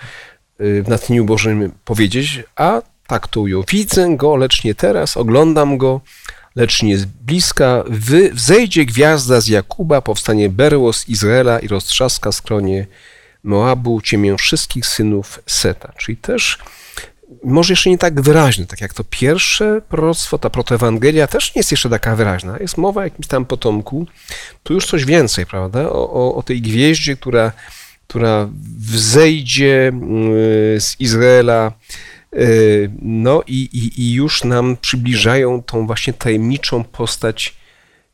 [0.61, 3.63] y, w natchnieniu Bożym powiedzieć, a tak to ujął.
[3.71, 6.01] Widzę go, lecz nie teraz, oglądam go,
[6.55, 7.83] lecz nie z bliska.
[7.87, 12.87] Wy, wzejdzie gwiazda z Jakuba, powstanie berło z Izraela i roztrzaska skronie
[13.43, 15.93] Moabu, ciemię wszystkich synów Seta.
[15.97, 16.57] Czyli też
[17.43, 21.71] może jeszcze nie tak wyraźne, tak jak to pierwsze proroctwo, ta protoewangelia też nie jest
[21.71, 22.57] jeszcze taka wyraźna.
[22.59, 24.07] Jest mowa o jakimś tam potomku.
[24.63, 25.89] Tu już coś więcej, prawda?
[25.89, 27.51] O, o, o tej gwieździe, która,
[28.07, 30.31] która wzejdzie mm,
[30.81, 31.71] z Izraela.
[32.35, 37.55] y, No i, i, i już nam przybliżają tą właśnie tajemniczą postać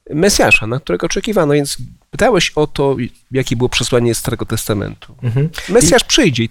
[0.09, 1.53] Mesjasza, na którego oczekiwano.
[1.53, 1.77] Więc
[2.11, 2.95] pytałeś o to,
[3.31, 5.15] jakie było przesłanie Starego Testamentu.
[5.23, 5.49] Mhm.
[5.69, 6.49] Mesjasz przyjdzie i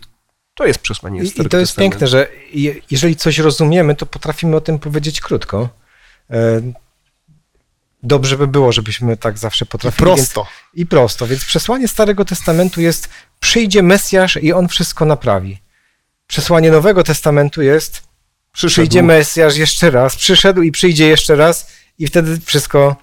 [0.59, 4.57] to jest przesłanie I, I to jest piękne, że je- jeżeli coś rozumiemy, to potrafimy
[4.57, 5.69] o tym powiedzieć krótko.
[6.31, 6.61] E,
[8.03, 9.99] Dobrze by było, żebyśmy tak zawsze potrafili.
[10.11, 10.41] Prosto.
[10.43, 11.27] Więc, I prosto.
[11.27, 13.09] Więc przesłanie Starego Testamentu jest
[13.41, 15.59] przyjdzie Mesjasz i on wszystko naprawi.
[16.27, 18.03] Przesłanie Nowego Testamentu jest
[18.53, 18.73] Przyszedł.
[18.73, 22.97] przyjdzie Mesjasz jeszcze raz, przyszedł i przyjdzie jeszcze raz i wtedy wszystko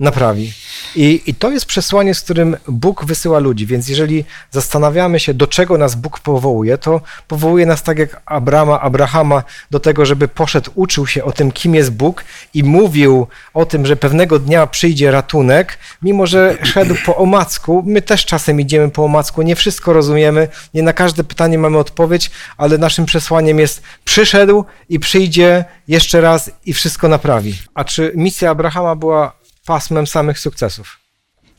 [0.00, 0.52] naprawi.
[0.96, 5.46] I, I to jest przesłanie, z którym Bóg wysyła ludzi, więc jeżeli zastanawiamy się, do
[5.46, 10.70] czego nas Bóg powołuje, to powołuje nas tak jak Abrama, Abrahama do tego, żeby poszedł,
[10.74, 15.10] uczył się o tym, kim jest Bóg i mówił o tym, że pewnego dnia przyjdzie
[15.10, 17.82] ratunek, mimo że szedł po omacku.
[17.86, 22.30] My też czasem idziemy po omacku, nie wszystko rozumiemy, nie na każde pytanie mamy odpowiedź,
[22.56, 27.54] ale naszym przesłaniem jest przyszedł i przyjdzie jeszcze raz i wszystko naprawi.
[27.74, 29.39] A czy misja Abrahama była
[29.70, 30.98] pasmem samych sukcesów?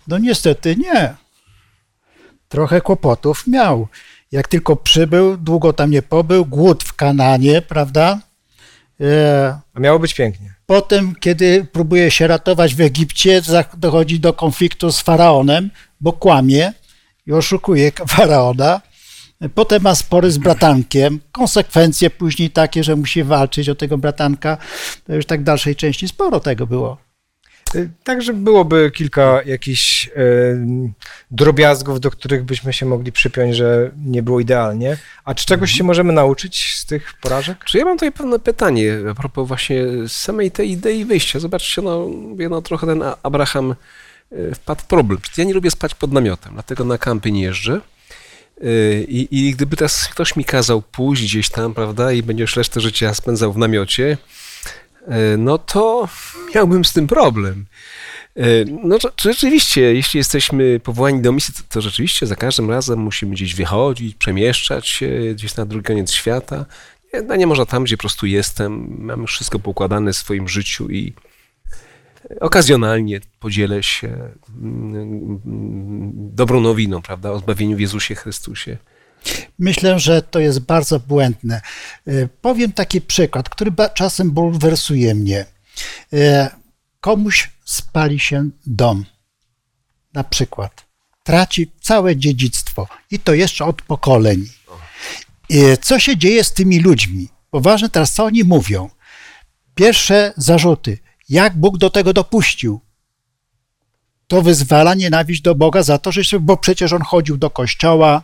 [0.07, 1.15] No niestety nie.
[2.49, 3.87] Trochę kłopotów miał.
[4.31, 8.19] Jak tylko przybył, długo tam nie pobył, głód w Kananie, prawda?
[9.01, 10.53] E, A miało być pięknie.
[10.65, 13.41] Potem, kiedy próbuje się ratować w Egipcie,
[13.77, 15.69] dochodzi do konfliktu z faraonem,
[16.01, 16.73] bo kłamie
[17.27, 18.81] i oszukuje faraona.
[19.55, 21.19] Potem ma spory z bratankiem.
[21.31, 24.57] Konsekwencje później takie, że musi walczyć o tego bratanka.
[25.07, 27.10] To już tak w dalszej części sporo tego było.
[27.75, 30.93] Y, Także byłoby kilka jakichś em,
[31.31, 34.97] drobiazgów, do których byśmy się mogli przypiąć, że nie było idealnie.
[35.25, 37.65] A czy czegoś się możemy nauczyć z tych porażek?
[37.65, 41.39] Czy ja mam tutaj pewne pytanie a propos właśnie samej tej idei wyjścia.
[41.39, 42.09] Zobaczcie, no,
[42.49, 43.75] no trochę ten Abraham
[44.31, 45.19] y, wpadł w problem.
[45.37, 47.81] Ja nie lubię spać pod namiotem, dlatego na kampy nie jeżdżę.
[48.63, 52.81] Y, I, I gdyby teraz ktoś mi kazał pójść gdzieś tam, prawda, i będziesz resztę
[52.81, 54.50] życia spędzał w namiocie, y,
[55.37, 56.07] no to
[56.55, 57.65] miałbym z tym problem.
[58.37, 63.31] Y, No rzeczywiście, jeśli jesteśmy powołani do misji, to, to rzeczywiście za każdym razem musimy
[63.31, 66.65] gdzieś wychodzić, przemieszczać się gdzieś na drugi koniec świata.
[67.27, 70.89] No nie można tam, gdzie po prostu jestem, mam już wszystko poukładane w swoim życiu
[70.89, 71.13] i
[72.39, 75.39] okazjonalnie podzielę się mm,
[76.33, 78.77] dobrą nowiną, prawda, o zbawieniu w Jezusie Chrystusie.
[79.59, 81.61] Myślę, że to jest bardzo błędne.
[82.07, 85.45] E, Powiem taki przykład, który czasem bulwersuje mnie.
[86.13, 86.49] E,
[87.01, 89.05] Komuś spali się dom,
[90.13, 90.85] na przykład.
[91.23, 94.45] Traci całe dziedzictwo i to jeszcze od pokoleń.
[95.51, 97.29] E, Co się dzieje z tymi ludźmi?
[97.51, 98.89] Bo ważne teraz, co oni mówią.
[99.75, 100.97] Pierwsze zarzuty.
[101.29, 102.79] Jak Bóg do tego dopuścił?
[104.27, 108.23] To wyzwala nienawiść do Boga za to, że bo przecież on chodził do kościoła,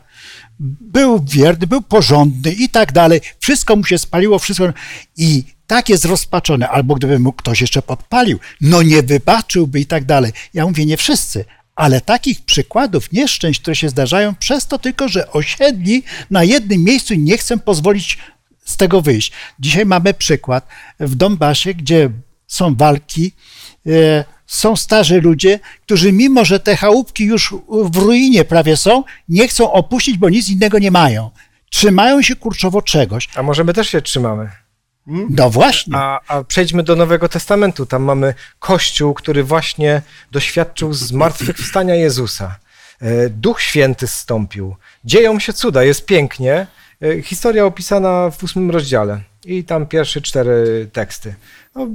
[0.59, 3.21] był wierny, był porządny i tak dalej.
[3.39, 4.73] Wszystko mu się spaliło, wszystko.
[5.17, 6.67] I tak jest rozpaczony.
[6.67, 10.31] Albo gdyby mu ktoś jeszcze podpalił, no nie wybaczyłby i tak dalej.
[10.53, 15.31] Ja mówię, nie wszyscy, ale takich przykładów nieszczęść, które się zdarzają przez to tylko, że
[15.31, 18.17] osiedli na jednym miejscu i nie chcą pozwolić
[18.65, 19.31] z tego wyjść.
[19.59, 20.67] Dzisiaj mamy przykład
[20.99, 22.09] w Donbasie, gdzie
[22.47, 23.31] są walki,
[23.87, 29.47] e, są starzy ludzie, którzy mimo, że te chałupki już w ruinie prawie są, nie
[29.47, 31.29] chcą opuścić, bo nic innego nie mają.
[31.69, 33.29] Trzymają się kurczowo czegoś.
[33.35, 34.49] A może my też się trzymamy?
[35.29, 35.93] No właśnie.
[35.97, 37.85] A, a przejdźmy do Nowego Testamentu.
[37.85, 42.59] Tam mamy Kościół, który właśnie doświadczył zmartwychwstania Jezusa.
[43.01, 44.75] E, Duch Święty zstąpił.
[45.05, 46.67] Dzieją się cuda, jest pięknie.
[47.01, 51.35] E, historia opisana w ósmym rozdziale i tam pierwsze cztery teksty.
[51.75, 51.87] No,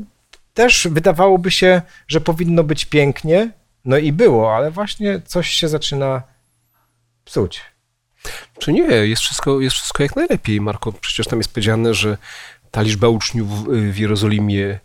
[0.54, 3.50] też wydawałoby się, że powinno być pięknie,
[3.84, 6.22] no i było, ale właśnie coś się zaczyna
[7.24, 7.60] psuć.
[8.58, 8.82] Czy nie?
[8.82, 10.92] Jest wszystko, jest wszystko jak najlepiej, Marko.
[10.92, 12.16] Przecież tam jest powiedziane, że
[12.70, 14.78] ta liczba uczniów w Jerozolimie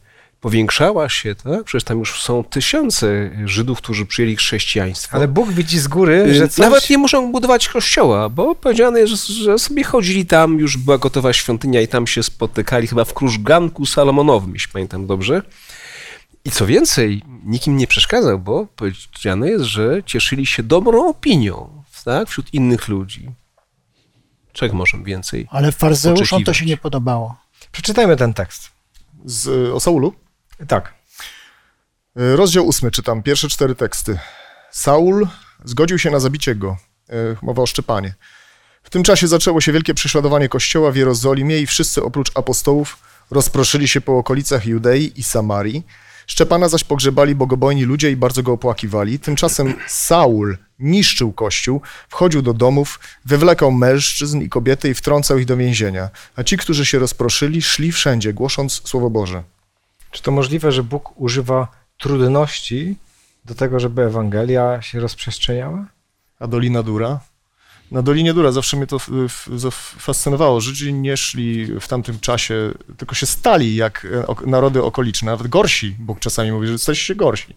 [0.47, 1.63] powiększała się, tak?
[1.63, 5.17] Przecież tam już są tysiące Żydów, którzy przyjęli chrześcijaństwo.
[5.17, 6.57] Ale Bóg widzi z góry, że coś...
[6.57, 11.33] Nawet nie muszą budować kościoła, bo powiedziane jest, że sobie chodzili tam, już była gotowa
[11.33, 15.41] świątynia i tam się spotykali chyba w krużganku salomonowym, jeśli pamiętam dobrze.
[16.45, 22.29] I co więcej, nikim nie przeszkadzał, bo powiedziane jest, że cieszyli się dobrą opinią tak?
[22.29, 23.29] wśród innych ludzi.
[24.53, 27.35] Czego możemy więcej Ale faryzeuszom to się nie podobało.
[27.71, 28.69] Przeczytajmy ten tekst.
[29.25, 30.26] Z, o Saulu?
[30.67, 30.93] Tak.
[32.15, 34.19] Rozdział ósmy czytam, pierwsze cztery teksty.
[34.71, 35.27] Saul
[35.65, 36.77] zgodził się na zabicie go.
[37.09, 38.13] E, mowa o Szczepanie.
[38.83, 42.97] W tym czasie zaczęło się wielkie prześladowanie kościoła w Jerozolimie i wszyscy oprócz apostołów
[43.31, 45.83] rozproszyli się po okolicach Judei i Samarii.
[46.27, 49.19] Szczepana zaś pogrzebali bogobojni ludzie i bardzo go opłakiwali.
[49.19, 55.57] Tymczasem Saul niszczył kościół, wchodził do domów, wywlekał mężczyzn i kobiety i wtrącał ich do
[55.57, 56.09] więzienia.
[56.35, 59.43] A ci, którzy się rozproszyli, szli wszędzie, głosząc Słowo Boże.
[60.11, 61.67] Czy to możliwe, że Bóg używa
[61.97, 62.95] trudności
[63.45, 65.85] do tego, żeby Ewangelia się rozprzestrzeniała?
[66.39, 67.19] A Dolina Dura?
[67.91, 68.99] Na Dolinie Dura zawsze mnie to
[69.99, 70.61] fascynowało.
[70.61, 74.07] Żydzi nie szli w tamtym czasie, tylko się stali jak
[74.45, 75.95] e, narody okoliczne, nawet gorsi.
[75.99, 77.55] Bóg czasami mówi, że jesteście gorsi.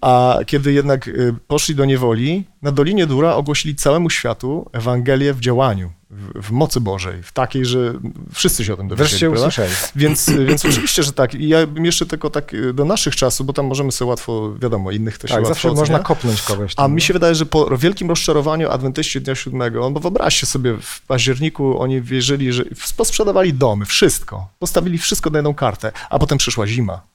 [0.00, 1.12] A kiedy jednak e,
[1.46, 5.92] poszli do niewoli, na Dolinie Dura ogłosili całemu światu Ewangelię w działaniu
[6.34, 7.94] w, mocy Bożej, w takiej, że
[8.32, 9.10] wszyscy się o tym dowiedzieli.
[9.10, 9.72] Wreszcie usłyszeli.
[9.96, 11.34] Więc, więc oczywiście, że tak.
[11.34, 14.54] I ja bym jeszcze tylko tak y, do naszych czasów, bo tam możemy sobie łatwo,
[14.62, 16.74] wiadomo, innych się tak, łatwo zawsze można kopnąć kogoś.
[16.74, 20.46] Tam, A mi się wydaje, że po wielkim rozczarowaniu adwentyści Dnia Siódmego, no bo wyobraźcie
[20.46, 22.64] sobie, w październiku oni wierzyli, że
[22.96, 27.13] posprzedawali domy, wszystko, postawili wszystko na jedną kartę, a potem przyszła zima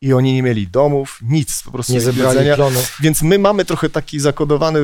[0.00, 2.96] i oni nie mieli domów, nic, po prostu nie zebrali plonów.
[3.00, 4.80] Więc my mamy trochę taki zakodowany,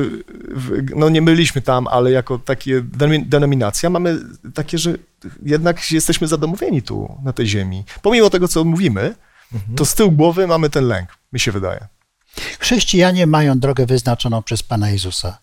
[0.95, 2.81] no nie byliśmy tam, ale jako takie
[3.25, 4.19] denominacja mamy
[4.53, 4.93] takie, że
[5.43, 7.83] jednak jesteśmy zadomowieni tu, na tej ziemi.
[8.01, 9.15] Pomimo tego, co mówimy,
[9.53, 9.75] mhm.
[9.75, 11.87] to z tyłu głowy mamy ten lęk, mi się wydaje.
[12.59, 15.37] Chrześcijanie mają drogę wyznaczoną przez Pana Jezusa.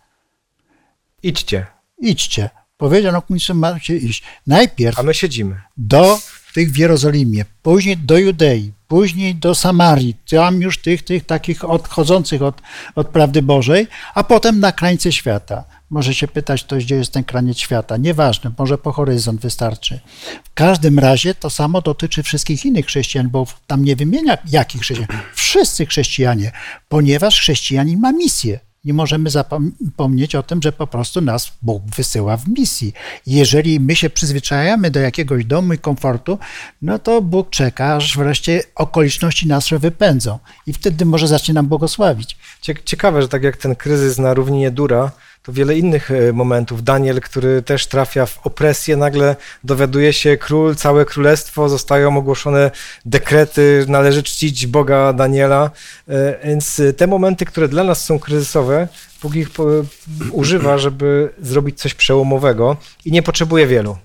[1.23, 1.67] Idźcie.
[1.99, 2.51] Idźcie.
[2.77, 4.23] Powiedział, no macie iść.
[4.47, 5.61] Najpierw A my siedzimy.
[5.77, 6.19] do
[6.55, 12.43] tych w Jerozolimie, później do Judei, później do Samarii, tam już tych, tych takich odchodzących
[12.43, 12.63] od,
[12.95, 15.65] od prawdy Bożej, a potem na krańce świata.
[15.91, 17.97] Może się pytać ktoś, gdzie jest ten kraniec świata.
[17.97, 20.01] Nieważne, może po horyzont wystarczy.
[20.45, 25.21] W każdym razie to samo dotyczy wszystkich innych chrześcijan, bo tam nie wymienia jakich chrześcijan.
[25.35, 26.53] Wszyscy chrześcijanie,
[26.89, 32.37] ponieważ chrześcijanin ma misję nie możemy zapomnieć o tym, że po prostu nas Bóg wysyła
[32.37, 32.93] w misji.
[33.27, 36.39] Jeżeli my się przyzwyczajamy do jakiegoś domu i komfortu,
[36.83, 42.37] no to Bóg czeka, aż wreszcie okoliczności nas wypędzą i wtedy może zacznie nam błogosławić.
[42.85, 45.11] Ciekawe, że tak jak ten kryzys na równinie Dura,
[45.43, 46.85] to wiele innych e, momentów.
[46.85, 52.71] Daniel, który też trafia w opresję, nagle dowiaduje się król, całe królestwo, zostają ogłoszone
[53.05, 55.71] dekrety, należy czcić Boga Daniela.
[56.09, 58.89] E, więc te momenty, które dla nas są kryzysowe,
[59.23, 59.49] Bóg ich
[60.33, 63.97] używa, żeby zrobić coś przełomowego i nie potrzebuje wielu.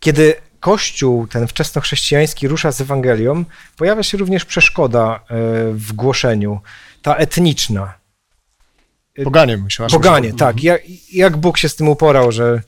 [0.00, 3.44] Kiedy Kościół, ten wczesnochrześcijański, rusza z Ewangelią,
[3.76, 5.20] pojawia się również przeszkoda e,
[5.72, 6.60] w głoszeniu,
[7.02, 7.94] ta etniczna.
[9.24, 9.90] Poganie myślałem.
[9.90, 10.62] Poganie, tak.
[10.62, 12.62] Jak, jak Bóg się z tym uporał, że...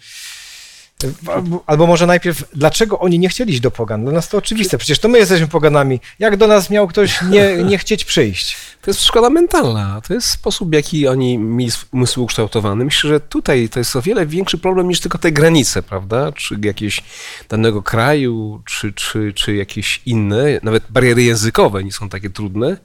[1.67, 4.05] Albo może najpierw, dlaczego oni nie chcieli iść do pogan?
[4.05, 6.01] Dla nas to oczywiste, przecież to my jesteśmy poganami.
[6.19, 8.57] Jak do nas miał ktoś nie, nie chcieć przyjść?
[8.83, 10.01] To jest szkoda mentalna.
[10.01, 12.85] To jest sposób, w jaki oni mieli umysł ukształtowany.
[12.85, 16.33] Myślę, że tutaj to jest o wiele większy problem niż tylko te granice, prawda?
[16.33, 17.03] Czy jakieś
[17.49, 22.77] danego kraju, czy, czy, czy jakieś inne, nawet bariery językowe nie są takie trudne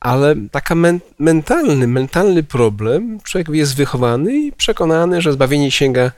[0.00, 6.12] ale taka men mentalny, mentalny problem, człowiek jest wychowany i przekonany, że zbawienie sięga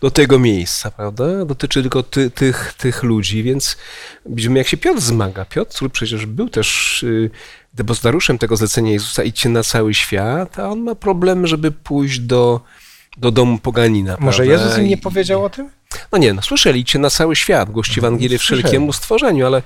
[0.00, 1.44] do tego miejsca, prawda?
[1.44, 3.76] Dotyczy tylko ty, tych, tych ludzi, więc
[4.26, 5.44] widzimy, jak się Piotr zmaga.
[5.44, 7.30] Piotr, który przecież był też y,
[7.74, 12.60] depozytariuszem tego zlecenia Jezusa, idźcie na cały świat, a on ma problem, żeby pójść do,
[13.16, 14.16] do domu poganina.
[14.20, 14.64] Może prawda?
[14.64, 15.70] Jezus im nie powiedział o tym?
[16.12, 19.62] No nie, no słyszeli, idźcie na cały świat, głości Ewangelię wszelkiemu stworzeniu, ale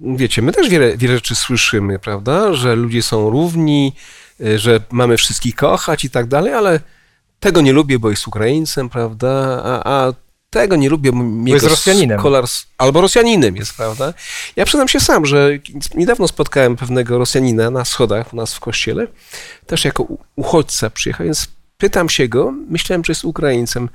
[0.00, 2.54] wiecie, my też wiele, wiele rzeczy słyszymy, prawda?
[2.54, 3.92] Że ludzie są równi,
[4.40, 6.80] y, że mamy wszystkich kochać i tak dalej, ale
[7.40, 9.62] tego nie lubię, bo jest Ukraińcem, prawda?
[9.64, 10.12] A, a
[10.50, 12.20] tego nie lubię, bo jest Rosjaninem.
[12.20, 14.14] Kolars, albo Rosjaninem jest, prawda?
[14.56, 15.50] Ja przyznam się sam, że
[15.94, 19.06] niedawno spotkałem pewnego Rosjanina na schodach u nas w kościele,
[19.66, 20.06] też jako
[20.36, 23.88] uchodźca przyjechał, więc pytam się go, myślałem, że jest Ukraińcem,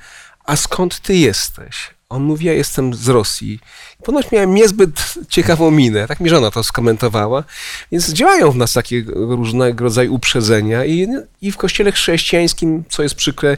[0.45, 1.93] a skąd ty jesteś?
[2.13, 3.59] On mówi, ja jestem z Rosji.
[4.03, 7.43] Ponoć miałem niezbyt ciekawą minę, tak mi żona to skomentowała.
[7.91, 11.07] Więc działają w nas takie różnego rodzaju uprzedzenia i,
[11.41, 13.57] i w kościele chrześcijańskim, co jest przykre,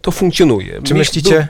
[0.00, 0.82] to funkcjonuje.
[0.82, 1.48] Czy myślicie,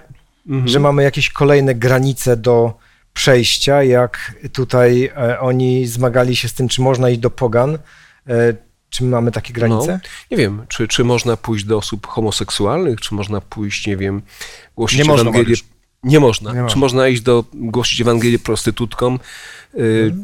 [0.49, 0.69] mhm.
[0.69, 2.75] że mamy jakieś kolejne granice do
[3.15, 7.79] przejścia, jak tutaj e, oni zmagali się z tym, czy można iść do pogan,
[8.29, 8.55] e,
[8.91, 9.93] czy mamy takie granice?
[9.93, 14.23] No, nie wiem, czy, czy można pójść do osób homoseksualnych, czy można pójść, nie wiem,
[14.77, 15.57] głosić nie Ewangelię.
[16.03, 16.53] Można, nie można.
[16.53, 19.19] Nie Czy można iść do głosić Ewangelię prostytutkom?
[19.75, 20.15] Y,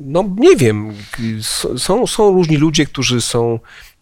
[0.00, 0.92] no nie wiem.
[1.76, 3.58] Są, są różni ludzie, którzy są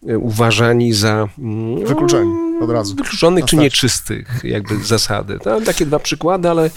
[0.09, 2.31] y, uważani za mm, wykluczeni
[2.61, 2.95] od razu.
[2.95, 5.39] Wykluczonych czy nieczystych, jakby zasady.
[5.43, 6.69] To takie dwa przykłady, ale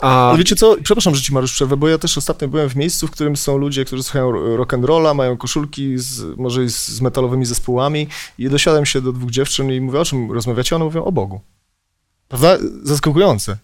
[0.00, 0.28] a...
[0.28, 3.06] Ale wiecie co, przepraszam, że ci Mariusz przerwę, bo ja też ostatnio byłem w miejscu,
[3.06, 7.44] w którym są ludzie, którzy słuchają rock and rolla, mają koszulki z, może z metalowymi
[7.44, 10.76] zespołami i dosiadłem się do dwóch dziewczyn i mówię, o czym rozmawiacie?
[10.76, 11.40] One mówią o Bogu.
[12.28, 12.58] Prawda?
[12.82, 13.56] Zaskakujące.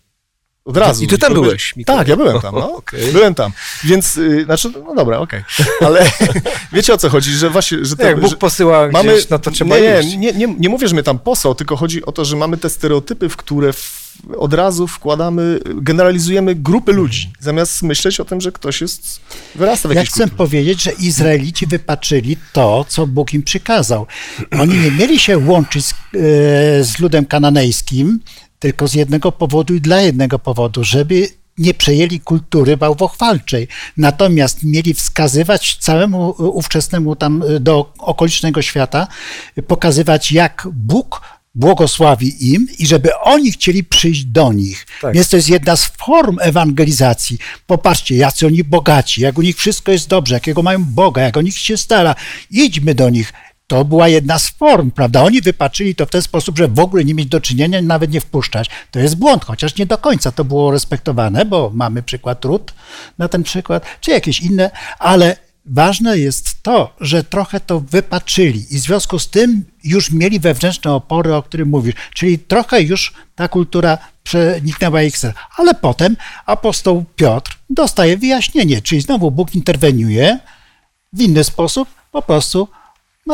[0.66, 1.04] Od razu.
[1.04, 1.74] I ty tam byłeś?
[1.86, 2.76] Tak, ja byłem tam, no.
[2.86, 3.12] Okay.
[3.12, 3.52] Byłem tam.
[3.84, 5.44] Więc, yy, znaczy, no dobra, okej.
[5.60, 5.88] Okay.
[5.88, 6.10] Ale
[6.72, 7.78] wiecie o co chodzi, że właśnie...
[7.84, 10.68] Że Jak Bóg że posyła mamy, gdzieś, no to trzeba nie, nie, nie, nie, nie
[10.68, 13.72] mówię, że mnie tam posłał, tylko chodzi o to, że mamy te stereotypy, w które
[13.72, 14.06] w,
[14.38, 19.20] od razu wkładamy, generalizujemy grupy ludzi, zamiast myśleć o tym, że ktoś jest,
[19.54, 20.36] wyrasta w jakiejś Ja chcę kulturze.
[20.36, 24.06] powiedzieć, że Izraelici wypaczyli to, co Bóg im przykazał.
[24.60, 25.94] Oni nie mieli się łączyć z, e,
[26.84, 28.20] z ludem kananejskim,
[28.58, 33.68] tylko z jednego powodu i dla jednego powodu, żeby nie przejęli kultury bałwochwalczej.
[33.96, 39.06] Natomiast mieli wskazywać całemu ówczesnemu tam do okolicznego świata,
[39.66, 41.20] pokazywać jak Bóg
[41.56, 44.86] błogosławi im i żeby oni chcieli przyjść do nich.
[45.00, 45.14] Tak.
[45.14, 47.38] Więc to jest jedna z form ewangelizacji.
[47.66, 51.42] Popatrzcie, jacy oni bogaci, jak u nich wszystko jest dobrze, jakiego mają Boga, jak o
[51.42, 52.14] nich się stara.
[52.50, 53.32] Idźmy do nich.
[53.66, 55.22] To była jedna z form, prawda?
[55.22, 58.20] Oni wypaczyli to w ten sposób, że w ogóle nie mieć do czynienia, nawet nie
[58.20, 58.70] wpuszczać.
[58.90, 62.74] To jest błąd, chociaż nie do końca to było respektowane, bo mamy przykład Rut
[63.18, 68.78] na ten przykład, czy jakieś inne, ale ważne jest to, że trochę to wypaczyli i
[68.78, 73.48] w związku z tym już mieli wewnętrzne opory, o których mówisz, czyli trochę już ta
[73.48, 75.38] kultura przeniknęła ich serce.
[75.56, 80.38] Ale potem apostoł Piotr dostaje wyjaśnienie, czyli znowu Bóg interweniuje
[81.12, 82.68] w inny sposób, po prostu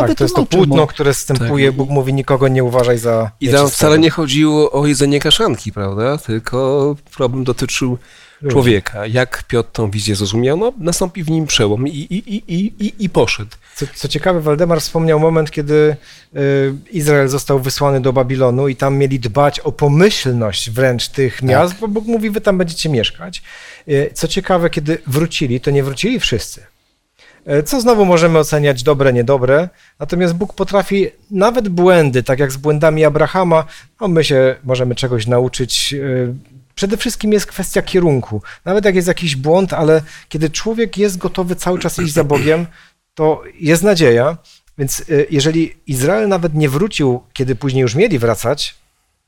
[0.01, 1.77] tak, to jest to płótno, które zstępuje, tak.
[1.77, 6.19] Bóg mówi, nikogo nie uważaj za I tam wcale nie chodziło o jedzenie kaszanki, prawda?
[6.19, 7.99] Tylko problem dotyczył
[8.51, 9.07] człowieka.
[9.07, 12.55] Jak Piotr tą wizję zrozumiał, no nastąpi w nim przełom i, i, i,
[12.87, 13.51] i, i poszedł.
[13.75, 15.97] Co, co ciekawe, Waldemar wspomniał moment, kiedy
[16.37, 21.43] y, Izrael został wysłany do Babilonu i tam mieli dbać o pomyślność wręcz tych tak.
[21.43, 23.43] miast, bo Bóg mówi, wy tam będziecie mieszkać.
[23.89, 26.72] Y, co ciekawe, kiedy wrócili, to nie wrócili wszyscy
[27.65, 29.69] co znowu możemy oceniać dobre, niedobre.
[29.99, 33.65] Natomiast Bóg potrafi nawet błędy, tak jak z błędami Abrahama,
[34.01, 35.95] no my się możemy czegoś nauczyć.
[35.95, 36.35] E,
[36.75, 38.43] przede wszystkim jest kwestia kierunku.
[38.65, 42.67] Nawet jak jest jakiś błąd, ale kiedy człowiek jest gotowy cały czas iść za Bogiem,
[43.15, 44.37] to jest nadzieja.
[44.79, 48.82] Więc e, jeżeli Izrael nawet nie wrócił, kiedy później już mieli wracać,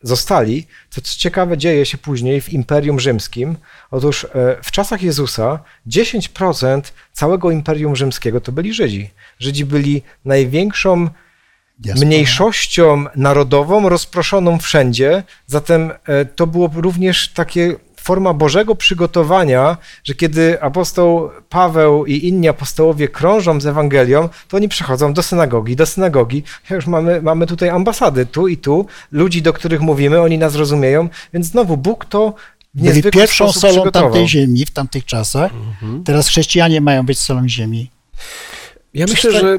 [0.04, 3.56] zostali, to co ciekawe dzieje się później w Imperium Rzymskim.
[3.90, 4.28] Otóż e,
[4.62, 9.10] w czasach Jezusa 10% całego Imperium Rzymskiego to byli Żydzi.
[9.38, 11.08] Żydzi byli największą
[11.96, 17.74] mniejszością narodową, rozproszoną wszędzie, zatem e, to było również takie
[18.04, 24.68] forma Bożego przygotowania, że kiedy apostoł Paweł i inni apostołowie krążą z Ewangelią, to oni
[24.68, 26.42] przychodzą do synagogi, do synagogi.
[26.70, 31.08] Już mamy, mamy tutaj ambasady tu i tu, ludzi, do których mówimy, oni nas rozumieją,
[31.32, 32.34] więc znowu Bóg to
[32.74, 35.52] byli pierwszą solą tamtej ziemi w tamtych czasach.
[35.54, 36.04] Mhm.
[36.04, 37.90] Teraz chrześcijanie mają być solą ziemi.
[38.94, 39.58] Ja myślę, że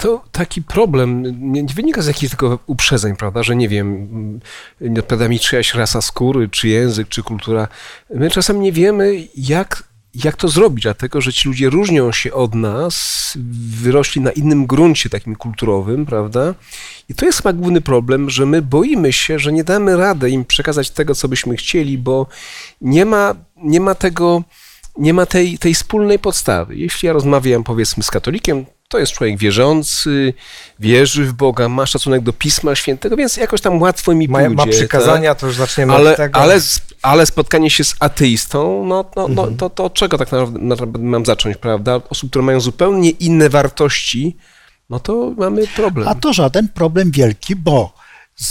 [0.00, 1.22] to taki problem
[1.52, 4.08] nie wynika z jakichś tylko uprzedzeń, prawda, że nie wiem,
[4.80, 7.68] nie odpowiada mi czyjaś rasa skóry, czy język, czy kultura.
[8.14, 9.84] My czasem nie wiemy, jak,
[10.14, 13.32] jak to zrobić, dlatego że ci ludzie różnią się od nas,
[13.82, 16.54] wyrośli na innym gruncie takim kulturowym, prawda?
[17.08, 20.44] I to jest chyba główny problem, że my boimy się, że nie damy rady im
[20.44, 22.26] przekazać tego, co byśmy chcieli, bo
[22.80, 24.42] nie ma, nie ma tego,
[24.98, 26.76] nie ma tej, tej wspólnej podstawy.
[26.76, 30.34] Jeśli ja rozmawiam, powiedzmy, z katolikiem, to jest człowiek wierzący,
[30.80, 34.54] wierzy w Boga, ma szacunek do Pisma Świętego, więc jakoś tam łatwo mi ma, pójdzie.
[34.54, 35.40] Ma przykazania, tak?
[35.40, 36.40] to już zaczniemy ale, od tego.
[36.40, 36.60] Ale,
[37.02, 39.56] ale spotkanie się z ateistą, no, no, no mhm.
[39.56, 42.00] to, to od czego tak naprawdę mam zacząć, prawda?
[42.08, 44.36] Osób, które mają zupełnie inne wartości,
[44.90, 46.08] no to mamy problem.
[46.08, 47.92] A to żaden problem wielki, bo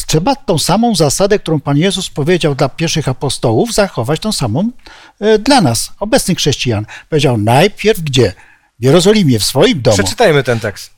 [0.07, 4.71] trzeba tą samą zasadę, którą Pan Jezus powiedział dla pierwszych apostołów, zachować tą samą
[5.19, 6.85] e, dla nas, obecnych chrześcijan.
[7.09, 8.33] Powiedział najpierw gdzie?
[8.79, 9.97] W Jerozolimie, w swoim domu.
[9.97, 10.91] Przeczytajmy ten tekst.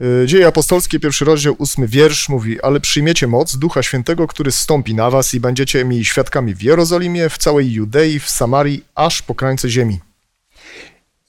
[0.00, 4.94] Y, Dzieje apostolskie, pierwszy rozdział, ósmy wiersz mówi, ale przyjmiecie moc Ducha Świętego, który stąpi
[4.94, 9.34] na was i będziecie mi świadkami w Jerozolimie, w całej Judei, w Samarii, aż po
[9.34, 10.00] krańce ziemi.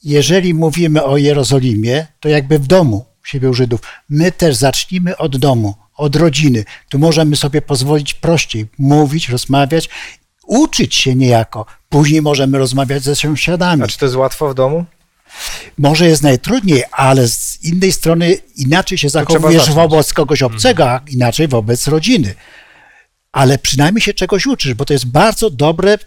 [0.03, 3.81] Jeżeli mówimy o Jerozolimie, to jakby w domu siebie u Żydów.
[4.09, 6.65] My też zacznijmy od domu, od rodziny.
[6.89, 9.89] Tu możemy sobie pozwolić prościej mówić, rozmawiać,
[10.47, 11.65] uczyć się niejako.
[11.89, 13.83] Później możemy rozmawiać ze sąsiadami.
[13.83, 14.85] A czy to jest łatwo w domu?
[15.77, 21.47] Może jest najtrudniej, ale z innej strony inaczej się zachowujesz wobec kogoś obcego, a inaczej
[21.47, 22.35] wobec rodziny.
[23.31, 25.97] Ale przynajmniej się czegoś uczysz, bo to jest bardzo dobre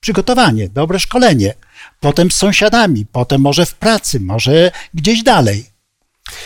[0.00, 1.54] przygotowanie, dobre szkolenie.
[2.00, 5.72] Potem z sąsiadami, potem może w pracy, może gdzieś dalej.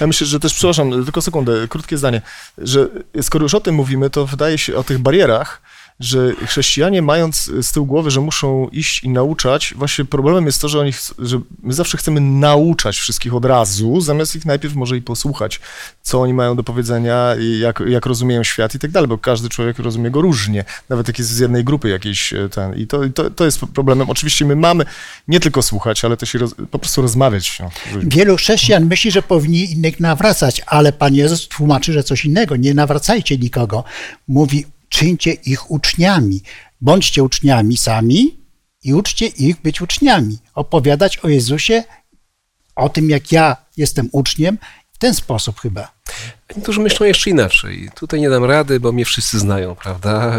[0.01, 2.23] Ja myślę, że też, przepraszam, tylko sekundę, krótkie zdanie,
[2.59, 2.89] że
[3.23, 5.63] skoro już o tym mówimy, to wydaje się o tych barierach,
[6.01, 10.69] że chrześcijanie mając z tyłu głowy, że muszą iść i nauczać, właśnie problemem jest to,
[10.69, 15.03] że, oni, że my zawsze chcemy nauczać wszystkich od razu, zamiast ich najpierw może i
[15.03, 15.61] posłuchać,
[16.03, 17.29] co oni mają do powiedzenia,
[17.61, 21.19] jak, jak rozumieją świat i tak dalej, bo każdy człowiek rozumie go różnie, nawet jak
[21.19, 22.75] jest z jednej grupy jakiejś e, ten.
[22.75, 24.11] I to, to, to jest problemem.
[24.11, 24.85] Oczywiście my mamy
[25.29, 27.59] nie tylko słuchać, ale też roz, po prostu rozmawiać.
[27.61, 27.71] No,
[28.03, 32.57] Wielu chrześcijan myśli, że powinni innych nawracać, ale Pan Jezus tłumaczy, że coś innego.
[32.57, 33.85] Nie nawracajcie nikogo.
[34.29, 36.43] Mówi, czyńcie ich uczniami.
[36.81, 38.37] Bądźcie uczniami sami
[38.85, 40.39] i uczcie ich być uczniami.
[40.55, 41.85] Opowiadać o Jezusie,
[42.77, 44.59] o tym, jak ja jestem uczniem,
[44.93, 45.93] w ten sposób chyba.
[46.57, 47.91] Niektórzy myślą jeszcze inaczej.
[47.95, 50.33] Tutaj nie dam rady, bo mnie wszyscy znają, prawda?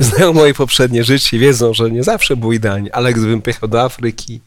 [0.00, 4.40] Znają moje poprzednie życie, wiedzą, że nie zawsze było idealnie, ale gdybym pojechał do Afryki,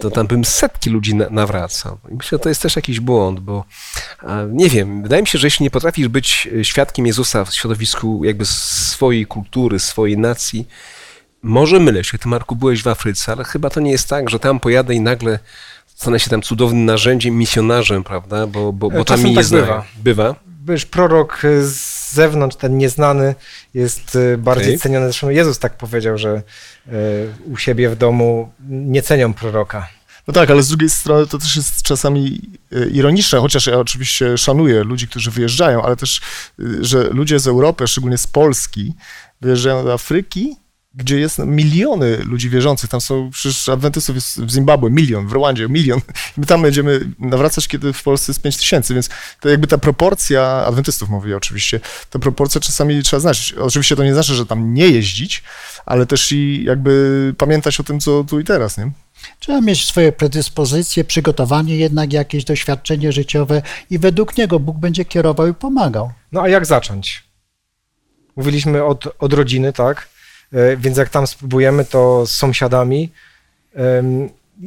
[0.00, 1.98] to tam bym setki ludzi na, nawracał.
[2.10, 3.64] I myślę, że to jest też jakiś błąd, bo
[4.48, 8.46] nie wiem, wydaje mi się, że jeśli nie potrafisz być świadkiem Jezusa w środowisku jakby
[8.46, 10.68] swojej kultury, swojej nacji,
[11.42, 14.38] może mylę się, ty Marku byłeś w Afryce, ale chyba to nie jest tak, że
[14.38, 15.38] tam pojadę i nagle
[15.86, 19.84] stanę się tam cudownym narzędziem, misjonarzem, prawda, bo, bo, bo tam mi nie tak bywa.
[19.96, 20.34] bywa.
[20.66, 23.34] Byś prorok z zewnątrz, ten nieznany,
[23.74, 24.78] jest y, bardziej okay.
[24.78, 25.06] ceniony.
[25.06, 26.42] Zresztą Jezus tak powiedział, że
[26.88, 26.92] y,
[27.44, 29.88] u siebie w domu nie cenią proroka.
[30.26, 32.40] No tak, ale z drugiej strony to też jest czasami
[32.72, 36.20] y, ironiczne, chociaż ja oczywiście szanuję ludzi, którzy wyjeżdżają, ale też,
[36.80, 38.94] że ludzie z Europy, szczególnie z Polski,
[39.40, 40.56] wyjeżdżają do Afryki
[40.96, 42.90] gdzie jest miliony ludzi wierzących.
[42.90, 46.00] Tam są przecież adwentystów jest w Zimbabwe milion, w Rwandzie milion.
[46.36, 49.08] My tam będziemy nawracać, kiedy w Polsce jest 5 tysięcy, więc
[49.40, 51.80] to jakby ta proporcja, adwentystów mówię oczywiście,
[52.10, 53.54] ta proporcja czasami trzeba znać.
[53.58, 55.42] Oczywiście to nie znaczy, że tam nie jeździć,
[55.86, 58.90] ale też i jakby pamiętać o tym, co tu i teraz, nie?
[59.38, 65.46] Trzeba mieć swoje predyspozycje, przygotowanie jednak, jakieś doświadczenie życiowe i według niego Bóg będzie kierował
[65.48, 66.12] i pomagał.
[66.32, 67.24] No a jak zacząć?
[68.36, 70.08] Mówiliśmy od, od rodziny, tak?
[70.52, 73.10] E, więc jak tam spróbujemy, to z sąsiadami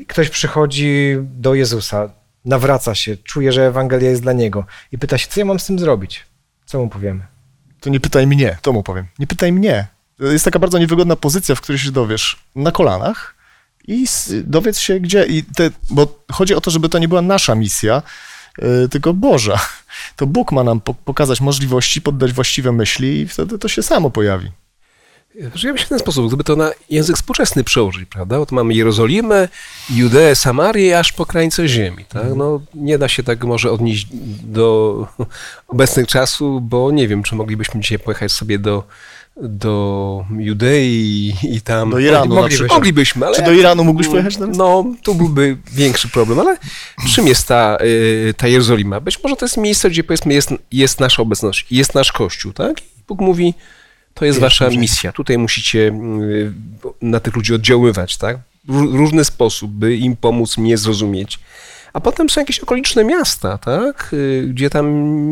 [0.08, 2.10] ktoś przychodzi do Jezusa,
[2.46, 5.66] nawraca się, czuje, że Ewangelia jest dla niego i pyta się, co ja mam z
[5.66, 6.26] tym zrobić?
[6.66, 7.24] Co mu powiemy?
[7.80, 9.06] To nie pytaj mnie, to mu powiem.
[9.20, 9.88] Nie pytaj mnie.
[10.20, 13.36] Jest taka bardzo niewygodna pozycja, w której się dowiesz na kolanach
[13.88, 14.06] i
[14.44, 15.26] dowiedz się gdzie.
[15.26, 18.02] I te, bo chodzi o to, żeby to nie była nasza misja,
[18.58, 19.60] yy, tylko Boża.
[20.16, 24.52] To Bóg ma nam pokazać możliwości, poddać właściwe myśli i wtedy to się samo pojawi.
[25.56, 28.40] Żyjemy się w ten sposób, gdyby to na język współczesny przełożyć, prawda?
[28.40, 29.48] Bo mamy Jerozolimę,
[29.90, 32.26] Judeę, Samarię, aż po krańce ziemi, tak?
[32.36, 34.08] No, nie da się tak może odnieść
[34.44, 35.08] do
[35.68, 38.84] obecnych czasów, bo nie wiem, czy moglibyśmy dzisiaj pojechać sobie do,
[39.42, 41.90] do Judei i tam...
[41.90, 43.36] Do Iranu moglibyśmy, moglibyśmy ale...
[43.36, 44.58] Czy do Iranu mógłbyś pojechać teraz?
[44.58, 46.58] No, tu byłby większy problem, ale
[47.14, 49.00] czym jest ta, y, ta Jerozolima?
[49.00, 52.78] Być może to jest miejsce, gdzie powiedzmy jest, jest nasza obecność, jest nasz Kościół, tak?
[53.08, 53.54] Bóg mówi
[54.14, 55.12] to jest wasza misja.
[55.12, 56.54] Tutaj musicie mm,
[57.02, 58.38] na tych ludzi oddziaływać, tak?
[58.68, 61.40] W różny sposób, by im pomóc mnie zrozumieć.
[61.94, 64.10] A potem są jakieś okoliczne miasta, tak?
[64.14, 64.86] Y, gdzie tam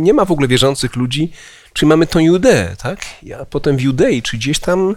[0.03, 1.31] nie ma w ogóle wierzących ludzi,
[1.73, 2.99] czyli mamy tą Judeę, tak?
[3.41, 4.95] A potem w Judei, czy gdzieś tam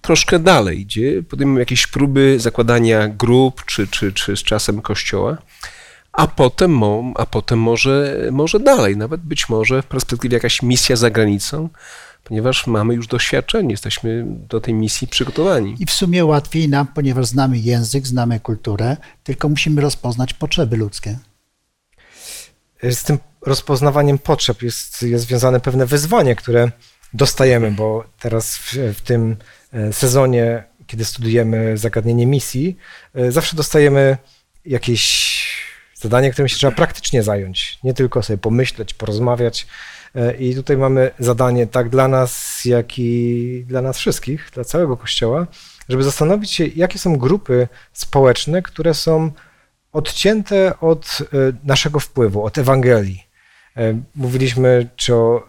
[0.00, 5.38] troszkę dalej, gdzie podejmujemy jakieś próby zakładania grup, czy, czy, czy z czasem kościoła,
[6.12, 6.82] a potem,
[7.16, 11.68] a potem może, może dalej, nawet być może w perspektywie jakaś misja za granicą,
[12.30, 15.76] ponieważ mamy już doświadczenie, jesteśmy do tej misji przygotowani.
[15.78, 21.18] I w sumie łatwiej nam, ponieważ znamy język, znamy kulturę, tylko musimy rozpoznać potrzeby ludzkie.
[22.82, 26.70] Z tym rozpoznawaniem potrzeb jest, jest związane pewne wyzwanie, które
[27.12, 29.36] dostajemy, bo teraz w, w tym
[29.72, 32.76] e, sezonie, kiedy studujemy zagadnienie misji,
[33.14, 34.16] e, zawsze dostajemy
[34.64, 35.40] jakieś
[35.94, 37.78] zadanie, którym się trzeba praktycznie zająć.
[37.84, 39.66] Nie tylko sobie pomyśleć, porozmawiać.
[40.14, 44.96] E, I tutaj mamy zadanie tak dla nas, jak i dla nas wszystkich, dla całego
[44.96, 45.46] Kościoła,
[45.88, 49.30] żeby zastanowić się, jakie są grupy społeczne, które są
[49.92, 51.18] odcięte od
[51.64, 53.24] naszego wpływu, od Ewangelii.
[53.24, 53.29] E,
[54.16, 55.46] mówiliśmy czy o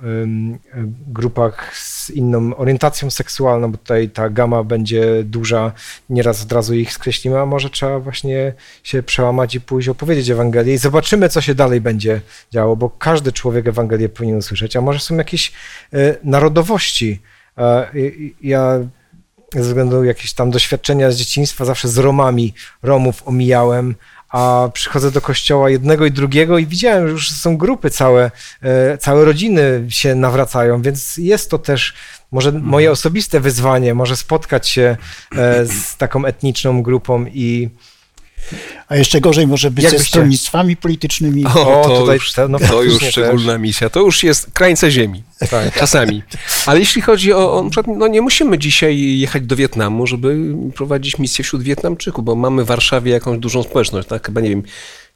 [1.07, 5.72] grupach z inną orientacją seksualną, bo tutaj ta gama będzie duża,
[6.09, 8.53] nieraz od razu ich skreślimy, a może trzeba właśnie
[8.84, 13.32] się przełamać i pójść opowiedzieć Ewangelię i zobaczymy, co się dalej będzie działo, bo każdy
[13.32, 15.51] człowiek Ewangelię powinien usłyszeć, a może są jakieś
[15.93, 17.22] e, narodowości.
[17.57, 17.91] E,
[18.41, 18.80] ja
[19.55, 22.53] ze względu jakieś tam doświadczenia z dzieciństwa zawsze z Romami
[22.84, 23.95] Romów omijałem,
[24.32, 28.97] a przychodzę do kościoła jednego i drugiego i widziałem, że już są grupy całe, e,
[28.97, 31.93] całe rodziny się nawracają, więc jest to też
[32.32, 32.65] może mhm.
[32.65, 34.97] moje osobiste wyzwanie, może spotkać się
[35.36, 37.69] e, z taką etniczną grupą i
[38.87, 41.45] a jeszcze gorzej może być Jak ze stronnictwami politycznymi.
[41.45, 43.61] O, to, tutaj, już, no, to już szczególna też.
[43.61, 43.89] misja.
[43.89, 45.23] To już jest krańce ziemi.
[45.49, 45.73] Tak.
[45.73, 46.23] Czasami.
[46.65, 51.43] Ale jeśli chodzi o, o no nie musimy dzisiaj jechać do Wietnamu, żeby prowadzić misję
[51.43, 54.25] wśród Wietnamczyków, bo mamy w Warszawie jakąś dużą społeczność, tak?
[54.25, 54.63] Chyba nie wiem,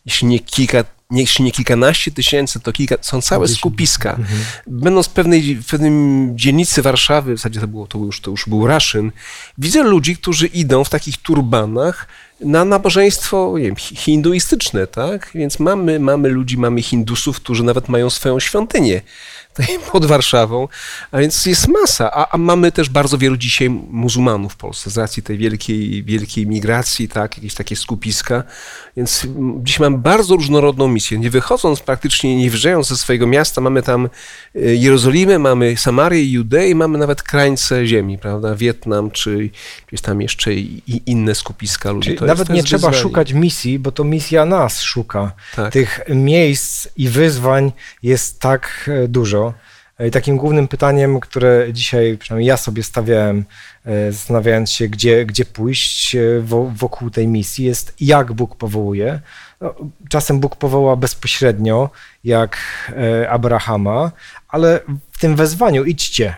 [0.05, 4.09] jeśli nie kilka jeśli nie kilkanaście tysięcy, to kilka, są całe skupiska.
[4.09, 4.39] Mhm.
[4.67, 8.49] Będąc w pewnej, w pewnym dzielnicy Warszawy, w zasadzie to, było, to, już, to już
[8.49, 9.11] był Raszyn,
[9.57, 12.07] widzę ludzi, którzy idą w takich turbanach,
[12.46, 15.32] na nabożeństwo wiem, hinduistyczne, tak?
[15.36, 19.02] Więc mamy, mamy ludzi, mamy hindusów, którzy nawet mają swoją świątynię
[19.91, 20.68] pod Warszawą,
[21.12, 22.12] a więc jest masa.
[22.12, 26.48] A, a, mamy też bardzo wielu dzisiaj muzułmanów w Polsce z racji tej wielkiej, wielkiej
[26.48, 28.43] migracji, tak, jakieś takie skupiska.
[28.98, 29.28] Więc
[29.64, 31.18] dziś mamy bardzo różnorodną misję.
[31.18, 34.10] Nie wychodząc praktycznie, nie wyjeżdżając ze swojego miasta, mamy tam
[34.56, 38.56] e, Jerozolimę, mamy Samarię, Judeę, mamy nawet krańce ziemi, prawda?
[38.56, 39.50] Wietnam, czy
[39.88, 42.16] gdzieś tam jeszcze i inne skupiska ludzi.
[42.16, 43.02] To nawet nie trzeba wyzwanie.
[43.02, 45.32] szukać misji, bo to misja nas szuka.
[45.56, 45.74] Tak.
[45.74, 47.72] Tych miejsc i wyzwań
[48.04, 49.54] jest tak e, dużo.
[50.08, 53.46] I takim głównym pytaniem, które dzisiaj przynajmniej ja sobie stawiałem,
[53.86, 56.20] e, zastanawiając się, gdzie, gdzie pójść e,
[56.76, 59.20] wokół tej misji, jest jak Bóg powołuje.
[59.62, 59.76] No,
[60.10, 61.90] czasem Bóg powoła bezpośrednio,
[62.24, 62.58] jak
[62.90, 64.12] e, Abrahama,
[64.48, 64.80] ale
[65.12, 66.36] w tym wezwaniu idźcie.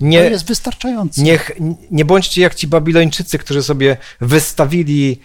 [0.00, 1.22] Nie, to jest wystarczające.
[1.22, 1.50] Niech,
[1.90, 5.20] nie bądźcie jak ci Babilończycy, którzy sobie wystawili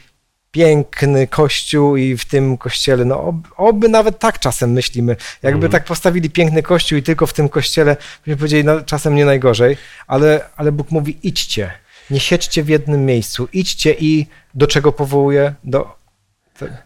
[0.51, 5.15] piękny kościół i w tym kościele, no oby nawet tak czasem myślimy.
[5.43, 5.72] Jakby mm.
[5.72, 9.78] tak postawili piękny kościół i tylko w tym kościele, byśmy powiedzieli, no czasem nie najgorzej,
[10.07, 11.72] ale, ale Bóg mówi idźcie,
[12.09, 15.53] nie siedźcie w jednym miejscu, idźcie i do czego powołuje?
[15.63, 15.97] Do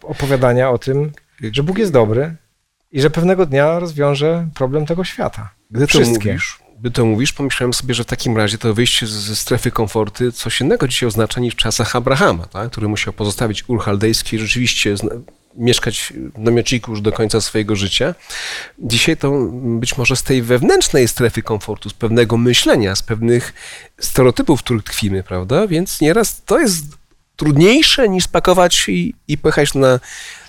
[0.02, 1.12] opowiadania o tym,
[1.52, 2.36] że Bóg jest dobry
[2.92, 5.50] i że pewnego dnia rozwiąże problem tego świata.
[5.70, 9.36] Gdy to mówisz, gdy to mówisz, pomyślałem sobie, że w takim razie to wyjście ze
[9.36, 12.70] strefy komfortu coś innego dzisiaj oznacza niż w czasach Abrahama, tak?
[12.70, 14.94] który musiał pozostawić Ur Chaldejski i rzeczywiście
[15.56, 18.14] mieszkać w namiotniku już do końca swojego życia.
[18.78, 23.54] Dzisiaj to być może z tej wewnętrznej strefy komfortu, z pewnego myślenia, z pewnych
[24.00, 25.66] stereotypów, w których tkwimy, prawda?
[25.66, 26.84] Więc nieraz to jest
[27.36, 30.00] trudniejsze niż spakować i, i pojechać na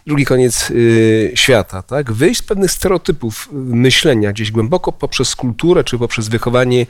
[0.08, 2.12] drugi koniec y, świata, tak?
[2.12, 6.86] Wyjść z pewnych stereotypów myślenia gdzieś głęboko poprzez kulturę czy poprzez wychowanie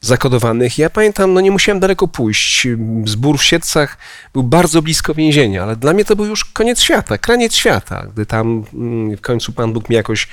[0.00, 0.78] zakodowanych.
[0.78, 2.68] Ja pamiętam, no nie musiałem daleko pójść.
[3.04, 3.98] Zbór w Siedcach
[4.32, 8.26] był bardzo blisko więzienia, ale dla mnie to był już koniec świata, kraniec świata, gdy
[8.26, 10.28] tam mm, w końcu Pan Bóg mnie jakoś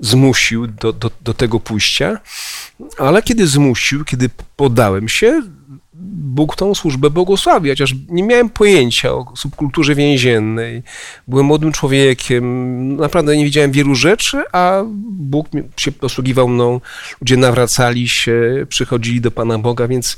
[0.00, 2.18] zmusił do, do, do tego pójścia.
[2.98, 5.42] Ale kiedy zmusił, kiedy poddałem się,
[5.96, 10.82] Bóg tą służbę błogosławi, chociaż nie miałem pojęcia o subkulturze więziennej.
[11.28, 16.80] Byłem młodym człowiekiem, naprawdę nie widziałem wielu rzeczy, a Bóg się posługiwał mną.
[17.20, 20.16] Ludzie nawracali się, przychodzili do Pana Boga, więc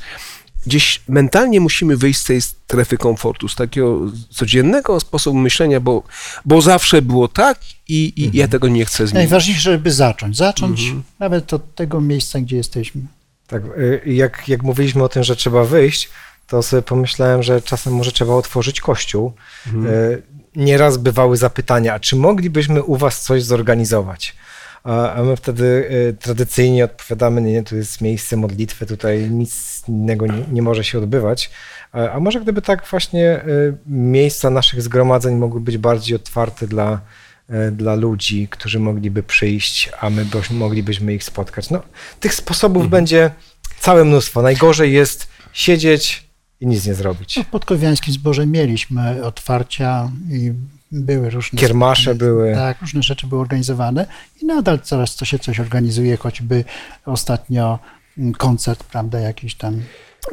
[0.67, 4.01] gdzieś mentalnie musimy wyjść z tej strefy komfortu, z takiego
[4.31, 6.03] codziennego sposobu myślenia, bo,
[6.45, 7.59] bo zawsze było tak
[7.89, 8.39] i, i mhm.
[8.39, 9.15] ja tego nie chcę zmienić.
[9.15, 10.37] Najważniejsze, żeby zacząć.
[10.37, 11.03] Zacząć mhm.
[11.19, 13.03] nawet od tego miejsca, gdzie jesteśmy.
[13.47, 16.11] Tak, y, jak, jak mówiliśmy o tym, że trzeba wyjść,
[16.47, 19.33] to sobie pomyślałem, że czasem może trzeba otworzyć kościół.
[19.67, 19.95] Mhm.
[19.95, 20.23] Y,
[20.57, 24.37] nieraz bywały zapytania, a czy moglibyśmy u was coś zorganizować?
[24.85, 30.27] A my wtedy y, tradycyjnie odpowiadamy, nie, nie, tu jest miejsce modlitwy, tutaj nic innego
[30.27, 31.51] nie, nie może się odbywać.
[31.93, 33.45] A może gdyby tak właśnie
[33.87, 37.01] miejsca naszych zgromadzeń mogły być bardziej otwarte dla,
[37.73, 41.71] dla ludzi, którzy mogliby przyjść, a my moglibyśmy ich spotkać.
[41.71, 41.83] No,
[42.21, 42.91] tych sposobów mhm.
[42.91, 43.31] będzie
[43.81, 44.43] całe mnóstwo.
[44.43, 46.27] Najgorzej jest siedzieć
[46.61, 47.37] i nic nie zrobić.
[47.37, 50.53] No, w podkowiańskim zborze mieliśmy otwarcia i
[50.93, 51.59] były różne...
[51.59, 52.55] Kiermasze były.
[52.55, 54.07] Tak, różne rzeczy były organizowane
[54.43, 56.65] i nadal coraz to się coś organizuje, choćby
[57.05, 57.79] ostatnio
[58.19, 59.83] mm, koncert, prawda, jakiś tam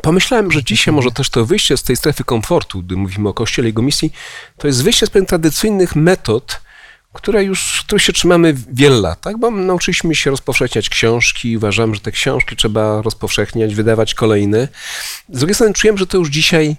[0.01, 3.67] Pomyślałem, że dzisiaj może też to wyjście z tej strefy komfortu, gdy mówimy o Kościele
[3.67, 4.13] i jego misji,
[4.57, 6.61] to jest wyjście z pewnych tradycyjnych metod,
[7.13, 9.37] które już, których się trzymamy wiele lat, tak?
[9.37, 14.67] Bo nauczyliśmy się rozpowszechniać książki, uważam, że te książki trzeba rozpowszechniać, wydawać kolejne.
[15.29, 16.75] Z drugiej strony czułem, że to już dzisiaj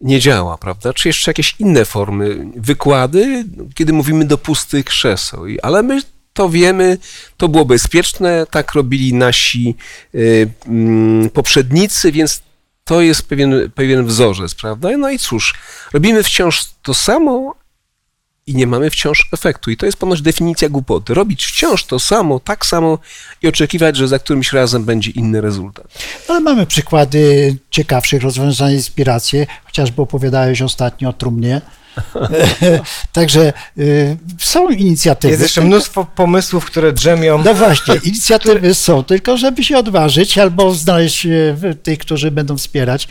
[0.00, 0.92] nie działa, prawda?
[0.92, 5.44] Czy jeszcze jakieś inne formy, wykłady, kiedy mówimy do pustych krzeseł.
[5.62, 6.00] Ale my
[6.32, 6.98] to wiemy,
[7.36, 9.74] to było bezpieczne, tak robili nasi
[10.14, 10.18] y,
[11.26, 12.42] y, poprzednicy, więc
[12.84, 14.96] to jest pewien, pewien wzorzec, prawda?
[14.96, 15.54] No i cóż,
[15.92, 17.54] robimy wciąż to samo,
[18.46, 19.70] i nie mamy wciąż efektu.
[19.70, 21.14] I to jest ponoć definicja głupoty.
[21.14, 22.98] Robić wciąż to samo, tak samo
[23.42, 25.86] i oczekiwać, że za którymś razem będzie inny rezultat.
[26.28, 29.46] Ale mamy przykłady ciekawszych rozwiązań, inspiracje.
[29.64, 31.60] Chociażby opowiadałeś ostatnio o trumnie
[33.12, 35.30] Także y, są inicjatywy.
[35.30, 37.42] Jest jeszcze mnóstwo pomysłów, które drzemią.
[37.44, 43.04] No właśnie, inicjatywy są, tylko żeby się odważyć albo znaleźć y, tych, którzy będą wspierać
[43.04, 43.08] y,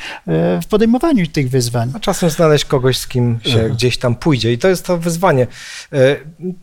[0.61, 1.91] w podejmowaniu tych wyzwań.
[1.95, 3.73] A czasem znaleźć kogoś, z kim się mhm.
[3.73, 4.53] gdzieś tam pójdzie.
[4.53, 5.47] I to jest to wyzwanie.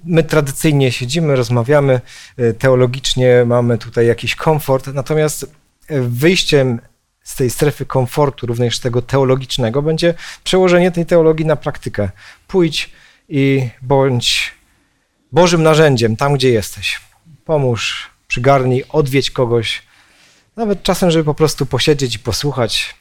[0.04, 2.00] My tradycyjnie siedzimy, rozmawiamy,
[2.58, 5.46] teologicznie mamy tutaj jakiś komfort, natomiast
[5.90, 6.80] wyjściem
[7.24, 10.14] z tej strefy komfortu, również tego teologicznego, będzie
[10.44, 12.10] przełożenie tej teologii na praktykę.
[12.48, 12.90] Pójdź
[13.28, 14.54] i bądź
[15.32, 17.00] Bożym narzędziem tam, gdzie jesteś.
[17.44, 19.82] Pomóż, przygarnij, odwiedź kogoś,
[20.56, 22.94] nawet czasem, żeby po prostu posiedzieć i posłuchać,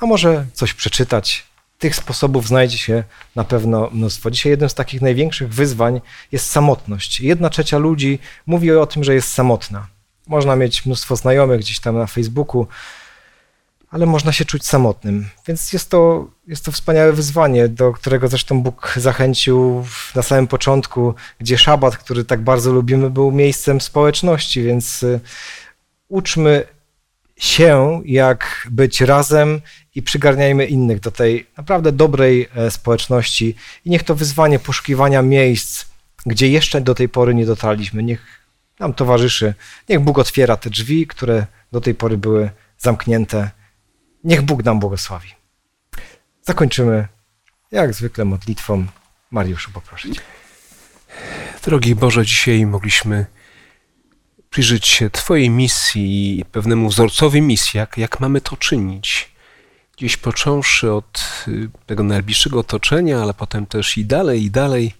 [0.00, 1.46] a może coś przeczytać.
[1.78, 3.04] Tych sposobów znajdzie się
[3.36, 4.30] na pewno mnóstwo.
[4.30, 6.00] Dzisiaj jednym z takich największych wyzwań
[6.32, 7.20] jest samotność.
[7.20, 9.86] Jedna trzecia ludzi mówi o tym, że jest samotna.
[10.26, 12.66] Można mieć mnóstwo znajomych gdzieś tam na Facebooku,
[13.94, 15.28] ale można się czuć samotnym.
[15.48, 19.84] Więc jest to, jest to wspaniałe wyzwanie, do którego zresztą Bóg zachęcił
[20.14, 25.20] na samym początku, gdzie szabat, który tak bardzo lubimy, był miejscem społeczności, więc y,
[26.08, 26.64] uczmy
[27.36, 29.60] się, jak być razem
[29.94, 33.54] i przygarniajmy innych do tej naprawdę dobrej e, społeczności.
[33.84, 35.84] I niech to wyzwanie poszukiwania miejsc,
[36.26, 38.40] gdzie jeszcze do tej pory nie dotarliśmy, niech
[38.80, 39.54] nam towarzyszy.
[39.88, 43.50] Niech Bóg otwiera te drzwi, które do tej pory były zamknięte
[44.24, 45.28] Niech Bóg nam błogosławi.
[46.42, 47.08] Zakończymy
[47.72, 48.86] jak zwykle modlitwą.
[49.30, 50.20] Mariuszu, poproszę Cię.
[51.64, 53.26] Drogi Boże, dzisiaj mogliśmy
[54.50, 59.30] przyjrzeć się Twojej misji i pewnemu wzorcowi misji, jak, jak mamy to czynić.
[59.96, 64.94] Gdzieś począwszy od y, tego najbliższego otoczenia, ale potem też i dalej, i dalej.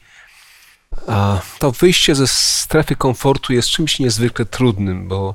[1.09, 5.35] A to wyjście ze strefy komfortu jest czymś niezwykle trudnym, bo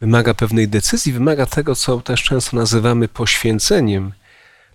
[0.00, 4.12] wymaga pewnej decyzji, wymaga tego, co też często nazywamy poświęceniem.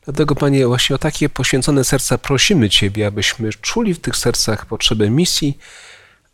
[0.06, 5.10] Dlatego, Panie, właśnie o takie poświęcone serca prosimy Ciebie, abyśmy czuli w tych sercach potrzebę
[5.10, 5.58] misji,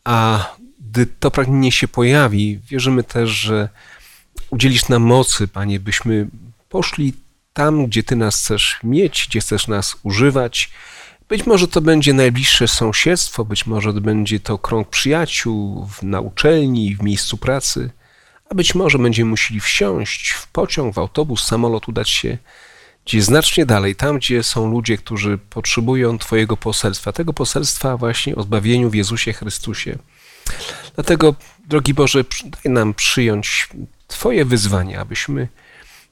[0.04, 0.46] a
[0.80, 3.70] gdy to pragnienie się pojawi, wierzymy też, że
[4.50, 6.28] udzielisz nam mocy, Panie, byśmy
[6.70, 7.14] poszli
[7.54, 10.72] tam, gdzie Ty nas chcesz mieć, gdzie chcesz nas używać.
[11.30, 16.96] Być może to będzie najbliższe sąsiedztwo, być może to będzie to krąg przyjaciół na uczelni,
[16.96, 17.90] w miejscu pracy
[18.50, 22.38] a być może będziemy musieli wsiąść w pociąg, w autobus, samolot, udać się
[23.06, 28.42] gdzieś znacznie dalej, tam gdzie są ludzie, którzy potrzebują Twojego poselstwa, tego poselstwa właśnie o
[28.42, 29.98] zbawieniu w Jezusie Chrystusie.
[30.96, 31.36] Dlatego,
[31.68, 33.70] drogi Boże, daj nam przyjąć
[34.08, 35.48] Twoje wyzwania, abyśmy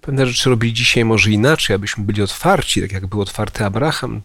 [0.01, 4.21] pewne rzeczy robili dzisiaj może inaczej, abyśmy byli otwarci, tak jak był otwarty Abraham,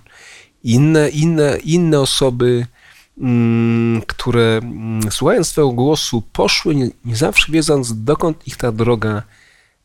[0.65, 2.67] inne, inne, inne osoby,
[4.07, 9.23] które mm, słuchając Twojego głosu poszły, nie, nie zawsze wiedząc, dokąd ich ta droga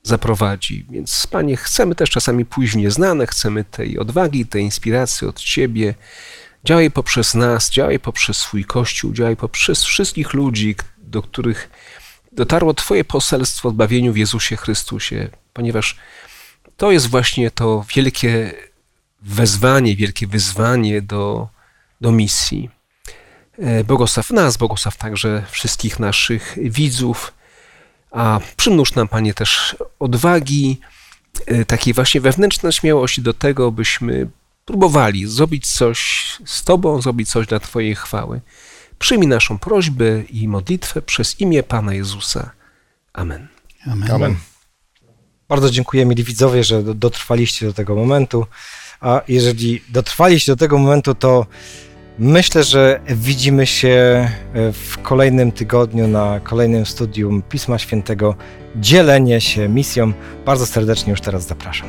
[0.04, 0.86] zaprowadzi.
[0.90, 5.96] Więc, Panie, chcemy też czasami pójść nieznane, chcemy tej odwagi, tej inspiracji od Ciebie.
[6.64, 11.70] Działaj poprzez nas, działaj poprzez swój Kościół, działaj poprzez wszystkich ludzi, do których
[12.32, 15.98] dotarło Twoje poselstwo o zbawieniu w Jezusie Chrystusie, ponieważ
[16.78, 18.54] to jest właśnie to wielkie
[19.22, 21.48] wezwanie, wielkie wyzwanie do,
[22.02, 22.77] do misji.
[23.60, 27.34] E, błogosław nas, błogosław także wszystkich naszych widzów,
[28.12, 30.80] a przymnóż nam, Panie, też odwagi,
[31.46, 34.30] e, takiej właśnie wewnętrznej śmiałości do tego, byśmy
[34.66, 38.42] próbowali zrobić coś z Tobą, zrobić coś dla Twojej chwały.
[39.00, 42.52] Przyjmij naszą prośbę i modlitwę przez imię Pana Jezusa.
[43.14, 43.48] Amen.
[43.86, 44.12] Amen.
[44.12, 44.36] Amen.
[45.50, 48.46] Bardzo dziękuję, mili widzowie, że do- dotrwaliście do tego momentu.
[49.02, 51.46] A jeżeli dotrwaliście do tego momentu, to
[52.20, 58.36] myślę, że widzimy się e, w kolejnym tygodniu na kolejnym studium Pisma Świętego.
[58.76, 60.14] Dzielenie się misją.
[60.46, 61.88] Bardzo serdecznie już teraz zapraszam.